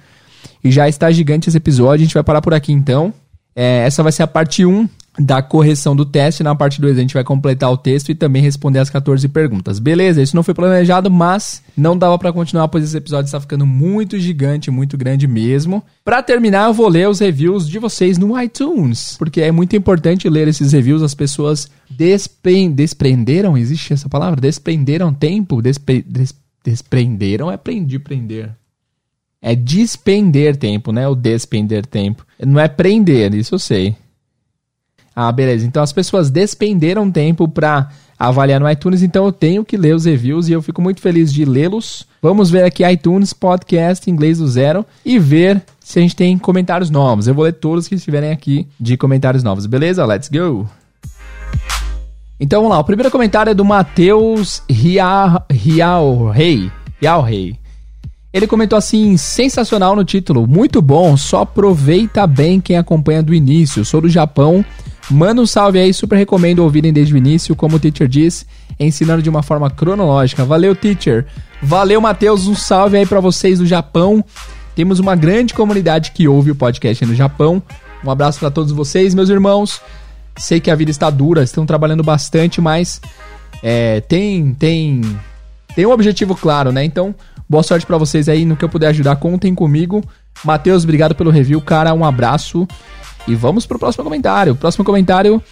[0.63, 2.03] E já está gigante esse episódio.
[2.03, 3.15] A gente vai parar por aqui então.
[3.55, 4.89] É, essa vai ser a parte 1
[5.19, 6.43] da correção do teste.
[6.43, 9.79] Na parte 2 a gente vai completar o texto e também responder as 14 perguntas.
[9.79, 13.67] Beleza, isso não foi planejado, mas não dava para continuar, pois esse episódio está ficando
[13.67, 15.83] muito gigante, muito grande mesmo.
[16.05, 20.29] Para terminar, eu vou ler os reviews de vocês no iTunes, porque é muito importante
[20.29, 21.03] ler esses reviews.
[21.03, 24.41] As pessoas despre desprenderam, existe essa palavra?
[24.41, 25.63] Desprenderam tempo?
[25.63, 26.35] Despre des
[26.65, 28.51] desprenderam é aprendi prender.
[29.41, 31.07] É despender tempo, né?
[31.07, 32.27] O despender tempo.
[32.41, 33.95] Não é prender, isso eu sei.
[35.15, 35.67] Ah, beleza.
[35.67, 40.05] Então as pessoas despenderam tempo para avaliar no iTunes, então eu tenho que ler os
[40.05, 42.07] reviews e eu fico muito feliz de lê-los.
[42.23, 46.91] Vamos ver aqui iTunes Podcast Inglês do Zero e ver se a gente tem comentários
[46.91, 47.29] novos.
[47.29, 50.05] Eu vou ler todos que estiverem aqui de comentários novos, beleza?
[50.05, 50.69] Let's go!
[52.41, 56.71] Então vamos lá, o primeiro comentário é do Matheus Rialrei.
[57.01, 57.57] Rialrei.
[58.33, 63.85] Ele comentou assim: sensacional no título, muito bom, só aproveita bem quem acompanha do início.
[63.85, 64.65] Sou do Japão
[65.11, 68.47] Manda um salve aí, super recomendo ouvirem desde o início, como o teacher diz,
[68.81, 70.45] ensinando de uma forma cronológica.
[70.45, 71.27] Valeu, teacher.
[71.63, 72.47] Valeu, Matheus.
[72.47, 74.25] Um salve aí para vocês do Japão.
[74.75, 77.63] Temos uma grande comunidade que ouve o podcast no Japão.
[78.05, 79.81] Um abraço para todos vocês, meus irmãos.
[80.37, 83.01] Sei que a vida está dura, estão trabalhando bastante, mas
[83.63, 85.01] é, tem tem
[85.77, 86.85] tem um objetivo claro, né?
[86.85, 87.15] Então,
[87.49, 90.03] boa sorte para vocês aí no que eu puder ajudar, contem comigo.
[90.45, 91.95] Matheus, obrigado pelo review, cara.
[91.95, 92.67] Um abraço.
[93.27, 94.53] E vamos pro próximo comentário.
[94.53, 95.43] O próximo comentário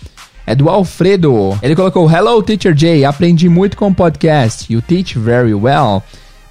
[0.47, 1.59] é do Alfredo.
[1.63, 3.05] Ele colocou: Hello, Teacher Jay.
[3.05, 4.73] Aprendi muito com o podcast.
[4.73, 6.03] You teach very well.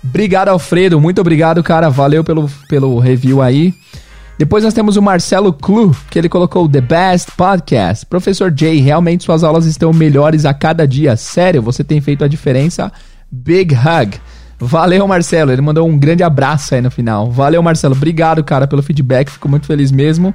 [0.03, 0.99] Obrigado, Alfredo.
[0.99, 1.89] Muito obrigado, cara.
[1.89, 3.73] Valeu pelo, pelo review aí.
[4.37, 8.07] Depois nós temos o Marcelo Clu, que ele colocou The Best Podcast.
[8.07, 11.15] Professor Jay, realmente suas aulas estão melhores a cada dia.
[11.15, 12.91] Sério, você tem feito a diferença.
[13.31, 14.17] Big hug.
[14.57, 15.51] Valeu, Marcelo.
[15.51, 17.29] Ele mandou um grande abraço aí no final.
[17.29, 17.93] Valeu, Marcelo.
[17.93, 19.29] Obrigado, cara, pelo feedback.
[19.29, 20.33] Fico muito feliz mesmo.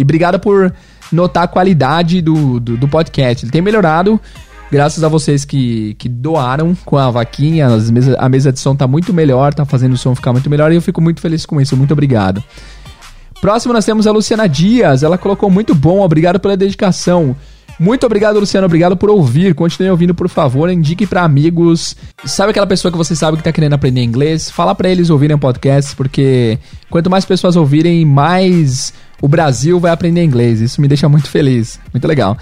[0.00, 0.72] E obrigado por
[1.12, 3.44] notar a qualidade do, do, do podcast.
[3.44, 4.18] Ele tem melhorado.
[4.72, 8.86] Graças a vocês que, que doaram com a vaquinha, mesa, a mesa de som tá
[8.86, 11.60] muito melhor, tá fazendo o som ficar muito melhor e eu fico muito feliz com
[11.60, 11.76] isso.
[11.76, 12.42] Muito obrigado.
[13.42, 15.02] Próximo nós temos a Luciana Dias.
[15.02, 17.36] Ela colocou muito bom, obrigado pela dedicação.
[17.80, 18.66] Muito obrigado, Luciano.
[18.66, 19.54] Obrigado por ouvir.
[19.54, 20.68] Continue ouvindo, por favor.
[20.68, 21.96] Indique para amigos.
[22.26, 24.50] Sabe aquela pessoa que você sabe que tá querendo aprender inglês?
[24.50, 26.58] Fala para eles ouvirem o podcast, porque
[26.90, 30.60] quanto mais pessoas ouvirem, mais o Brasil vai aprender inglês.
[30.60, 31.78] Isso me deixa muito feliz.
[31.92, 32.36] Muito legal.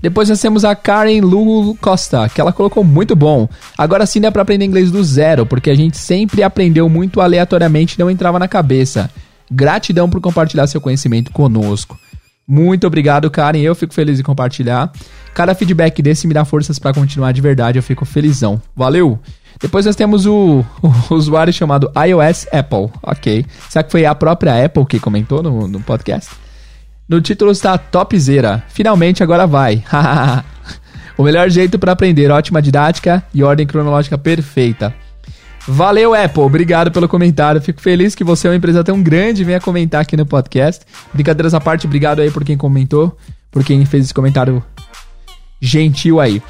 [0.00, 3.48] Depois nós temos a Karen Lu Costa, que ela colocou muito bom.
[3.76, 7.96] Agora sim dá para aprender inglês do zero, porque a gente sempre aprendeu muito aleatoriamente
[7.96, 9.10] e não entrava na cabeça.
[9.50, 11.98] Gratidão por compartilhar seu conhecimento conosco.
[12.48, 13.60] Muito obrigado, Karen.
[13.60, 14.90] Eu fico feliz em compartilhar.
[15.34, 17.78] Cada feedback desse me dá forças para continuar de verdade.
[17.78, 18.60] Eu fico felizão.
[18.74, 19.18] Valeu!
[19.60, 22.90] Depois nós temos o, o, usuário chamado iOS Apple.
[23.02, 23.44] Ok.
[23.68, 26.30] Será que foi a própria Apple que comentou no, no podcast?
[27.06, 28.64] No título está Topzera.
[28.68, 29.84] Finalmente agora vai.
[31.18, 34.94] o melhor jeito para aprender, ótima didática e ordem cronológica perfeita.
[35.68, 36.42] Valeu, Apple.
[36.42, 37.60] Obrigado pelo comentário.
[37.60, 40.84] Fico feliz que você é uma empresa tão grande e venha comentar aqui no podcast.
[41.12, 43.16] Brincadeiras à parte, obrigado aí por quem comentou,
[43.50, 44.62] por quem fez esse comentário
[45.60, 46.42] gentil aí.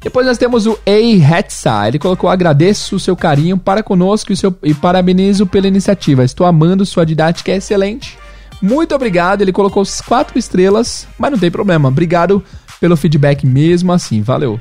[0.00, 1.88] Depois nós temos o Ei Hetsa.
[1.88, 6.24] Ele colocou: agradeço o seu carinho para conosco e, seu, e parabenizo pela iniciativa.
[6.24, 8.18] Estou amando sua didática, é excelente.
[8.60, 9.42] Muito obrigado.
[9.42, 11.88] Ele colocou quatro estrelas, mas não tem problema.
[11.88, 12.42] Obrigado
[12.80, 14.22] pelo feedback mesmo assim.
[14.22, 14.60] Valeu.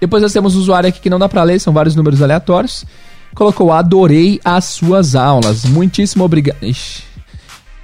[0.00, 2.84] Depois nós temos o usuário aqui que não dá para ler, são vários números aleatórios.
[3.34, 5.64] Colocou: Adorei as suas aulas.
[5.64, 6.58] Muitíssimo obrigado.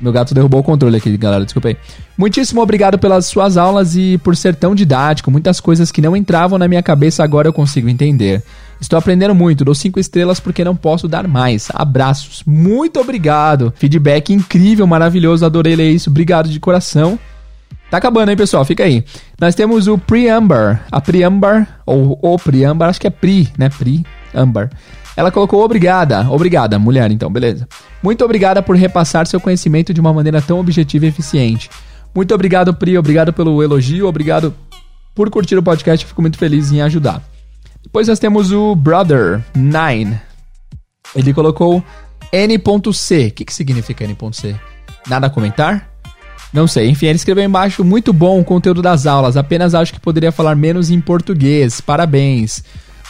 [0.01, 1.77] Meu gato derrubou o controle aqui, galera, desculpa aí.
[2.17, 5.31] Muitíssimo obrigado pelas suas aulas e por ser tão didático.
[5.31, 8.43] Muitas coisas que não entravam na minha cabeça agora eu consigo entender.
[8.81, 11.69] Estou aprendendo muito, dou cinco estrelas porque não posso dar mais.
[11.75, 13.75] Abraços, muito obrigado.
[13.77, 16.11] Feedback incrível, maravilhoso, adorei ler isso.
[16.11, 17.19] Obrigado de coração.
[17.91, 18.65] Tá acabando, hein, pessoal?
[18.65, 19.03] Fica aí.
[19.41, 20.81] Nós temos o Preamber.
[20.93, 23.71] A Preamber, ou o Preamber, acho que é Pri, né?
[23.71, 24.71] Pri-Amber.
[25.19, 26.31] Ela colocou obrigada.
[26.31, 27.67] Obrigada, mulher, então, beleza.
[28.01, 31.69] Muito obrigada por repassar seu conhecimento de uma maneira tão objetiva e eficiente.
[32.15, 32.97] Muito obrigado, Pri.
[32.97, 34.07] Obrigado pelo elogio.
[34.07, 34.55] Obrigado
[35.17, 36.07] por curtir o podcast.
[36.07, 37.21] Fico muito feliz em ajudar.
[37.83, 40.21] Depois nós temos o Brother9.
[41.17, 41.83] Ele colocou
[42.31, 43.27] N.C.
[43.27, 44.55] O que, que significa N.C?
[45.09, 45.91] Nada a comentar?
[46.53, 46.89] Não sei.
[46.91, 49.37] Enfim, ele escreveu embaixo: muito bom o conteúdo das aulas.
[49.37, 51.81] Apenas acho que poderia falar menos em português.
[51.81, 52.63] Parabéns.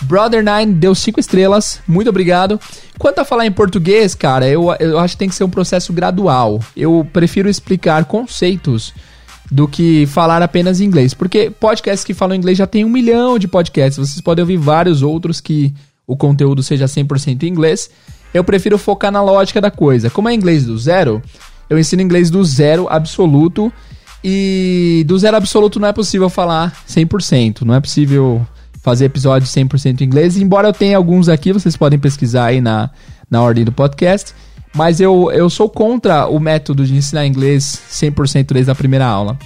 [0.06, 2.60] Brother9 deu 5 estrelas, muito obrigado.
[2.98, 5.92] Quanto a falar em português, cara, eu, eu acho que tem que ser um processo
[5.92, 6.60] gradual.
[6.76, 8.92] Eu prefiro explicar conceitos
[9.50, 11.14] do que falar apenas inglês.
[11.14, 13.96] Porque podcasts que falam inglês já tem um milhão de podcasts.
[13.96, 15.74] Vocês podem ouvir vários outros que
[16.06, 17.90] o conteúdo seja 100% em inglês.
[18.32, 20.10] Eu prefiro focar na lógica da coisa.
[20.10, 21.22] Como é inglês do zero,
[21.68, 23.72] eu ensino inglês do zero absoluto.
[24.22, 27.62] E do zero absoluto não é possível falar 100%.
[27.62, 28.46] Não é possível
[28.88, 30.38] fazer episódios 100% em inglês.
[30.38, 32.88] Embora eu tenha alguns aqui, vocês podem pesquisar aí na,
[33.30, 34.34] na ordem do podcast.
[34.74, 39.38] Mas eu, eu sou contra o método de ensinar inglês 100% desde a primeira aula.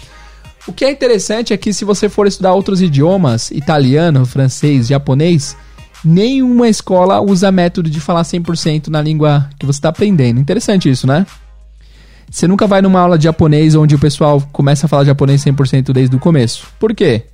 [0.64, 5.56] O que é interessante é que se você for estudar outros idiomas, italiano, francês, japonês,
[6.04, 10.38] nenhuma escola usa método de falar 100% na língua que você está aprendendo.
[10.38, 11.26] Interessante isso, né?
[12.30, 15.92] Você nunca vai numa aula de japonês onde o pessoal começa a falar japonês 100%
[15.92, 16.68] desde o começo.
[16.78, 17.24] Por quê?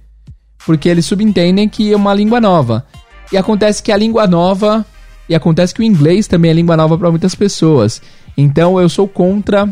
[0.67, 2.87] Porque eles subentendem que é uma língua nova.
[3.33, 4.85] E acontece que a língua nova
[5.29, 8.01] e acontece que o inglês também é língua nova para muitas pessoas.
[8.37, 9.69] Então eu sou contra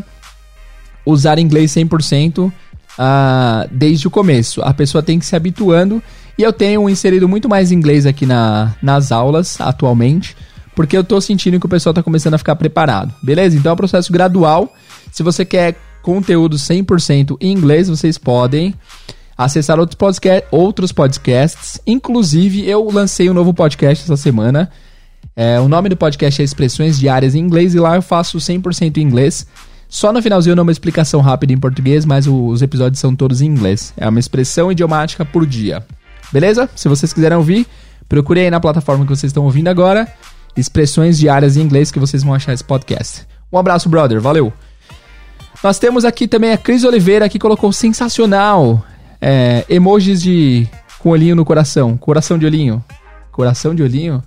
[1.05, 2.53] usar inglês 100% uh,
[2.97, 4.61] ah, desde o começo.
[4.61, 6.01] A pessoa tem que se habituando.
[6.37, 10.37] E eu tenho inserido muito mais inglês aqui na, nas aulas atualmente,
[10.75, 13.11] porque eu estou sentindo que o pessoal está começando a ficar preparado.
[13.23, 13.57] Beleza?
[13.57, 14.71] Então é um processo gradual.
[15.11, 18.75] Se você quer conteúdo 100% em inglês, vocês podem
[19.37, 21.79] acessar outros, podcast, outros podcasts.
[21.85, 24.71] Inclusive, eu lancei um novo podcast essa semana
[25.39, 28.97] é, o nome do podcast é Expressões Diárias em Inglês e lá eu faço 100%
[28.97, 29.45] em inglês.
[29.87, 33.39] Só no finalzinho eu dou uma explicação rápida em português, mas os episódios são todos
[33.39, 33.93] em inglês.
[33.95, 35.85] É uma expressão idiomática por dia.
[36.33, 36.67] Beleza?
[36.75, 37.67] Se vocês quiserem ouvir,
[38.09, 40.11] procure aí na plataforma que vocês estão ouvindo agora.
[40.57, 43.27] Expressões diárias em inglês que vocês vão achar esse podcast.
[43.53, 44.19] Um abraço, brother.
[44.19, 44.51] Valeu!
[45.63, 48.83] Nós temos aqui também a Cris Oliveira que colocou sensacional.
[49.21, 50.67] É, emojis de
[50.99, 51.97] com olhinho no coração.
[51.97, 52.83] Coração de olhinho.
[53.31, 54.23] Coração de olhinho?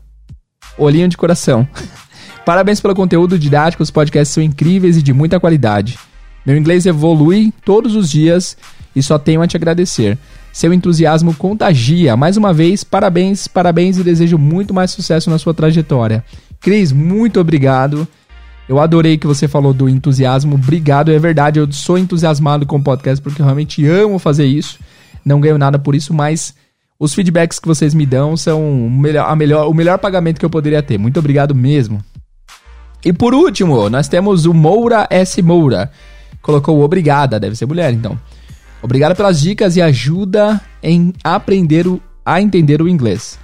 [0.78, 1.66] Olhinho de coração.
[2.45, 5.99] Parabéns pelo conteúdo didático, os podcasts são incríveis e de muita qualidade.
[6.45, 8.57] Meu inglês evolui todos os dias
[8.97, 10.16] e só tenho a te agradecer.
[10.53, 12.16] Seu entusiasmo contagia.
[12.16, 16.24] Mais uma vez, parabéns, parabéns e desejo muito mais sucesso na sua trajetória.
[16.61, 18.09] Cris, muito obrigado.
[18.71, 20.55] Eu adorei que você falou do entusiasmo.
[20.55, 21.59] Obrigado, é verdade.
[21.59, 24.79] Eu sou entusiasmado com o podcast porque eu realmente amo fazer isso.
[25.25, 26.55] Não ganho nada por isso, mas
[26.97, 28.89] os feedbacks que vocês me dão são
[29.27, 30.99] a melhor, o melhor pagamento que eu poderia ter.
[30.99, 32.01] Muito obrigado mesmo.
[33.05, 35.43] E por último, nós temos o Moura S.
[35.43, 35.91] Moura.
[36.41, 38.16] Colocou obrigada, deve ser mulher então.
[38.81, 43.37] Obrigado pelas dicas e ajuda em aprender o, a entender o inglês.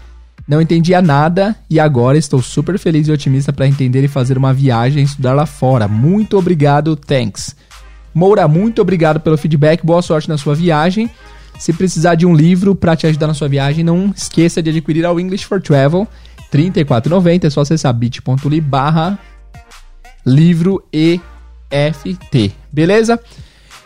[0.47, 4.55] Não entendia nada e agora estou super feliz e otimista para entender e fazer uma
[4.55, 5.89] viagem estudar lá fora.
[5.89, 7.57] Muito obrigado, thanks.
[8.15, 11.11] Moura, muito obrigado pelo feedback, boa sorte na sua viagem.
[11.59, 15.05] Se precisar de um livro para te ajudar na sua viagem, não esqueça de adquirir
[15.05, 16.07] ao English for Travel,
[16.53, 17.45] R$ 34,90.
[17.45, 19.19] É só acessar bit.ly barra
[20.25, 22.53] livro EFT.
[22.71, 23.21] Beleza?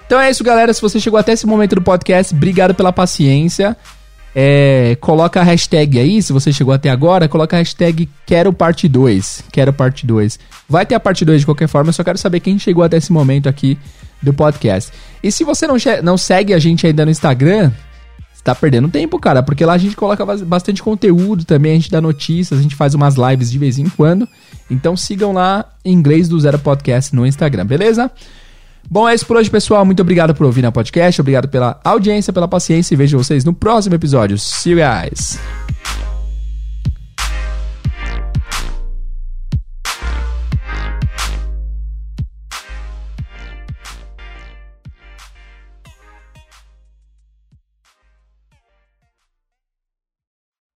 [0.07, 0.73] Então é isso, galera.
[0.75, 3.77] Se você chegou até esse momento do podcast, obrigado pela paciência.
[4.35, 8.89] É, coloca a hashtag aí, se você chegou até agora, coloca a hashtag Quero Parte
[8.89, 9.45] 2.
[9.51, 10.39] Quero Parte 2.
[10.69, 12.97] Vai ter a parte 2 de qualquer forma, eu só quero saber quem chegou até
[12.97, 13.77] esse momento aqui
[14.23, 14.93] do podcast.
[15.23, 17.73] E se você não, não segue a gente ainda no Instagram,
[18.33, 21.91] você tá perdendo tempo, cara, porque lá a gente coloca bastante conteúdo também, a gente
[21.91, 24.29] dá notícias, a gente faz umas lives de vez em quando.
[24.71, 28.11] Então sigam lá Inglês do Zero Podcast no Instagram, beleza?
[28.91, 29.85] Bom, é isso por hoje, pessoal.
[29.85, 33.55] Muito obrigado por ouvir na podcast, obrigado pela audiência, pela paciência e vejo vocês no
[33.55, 34.37] próximo episódio.
[34.37, 35.39] See you guys!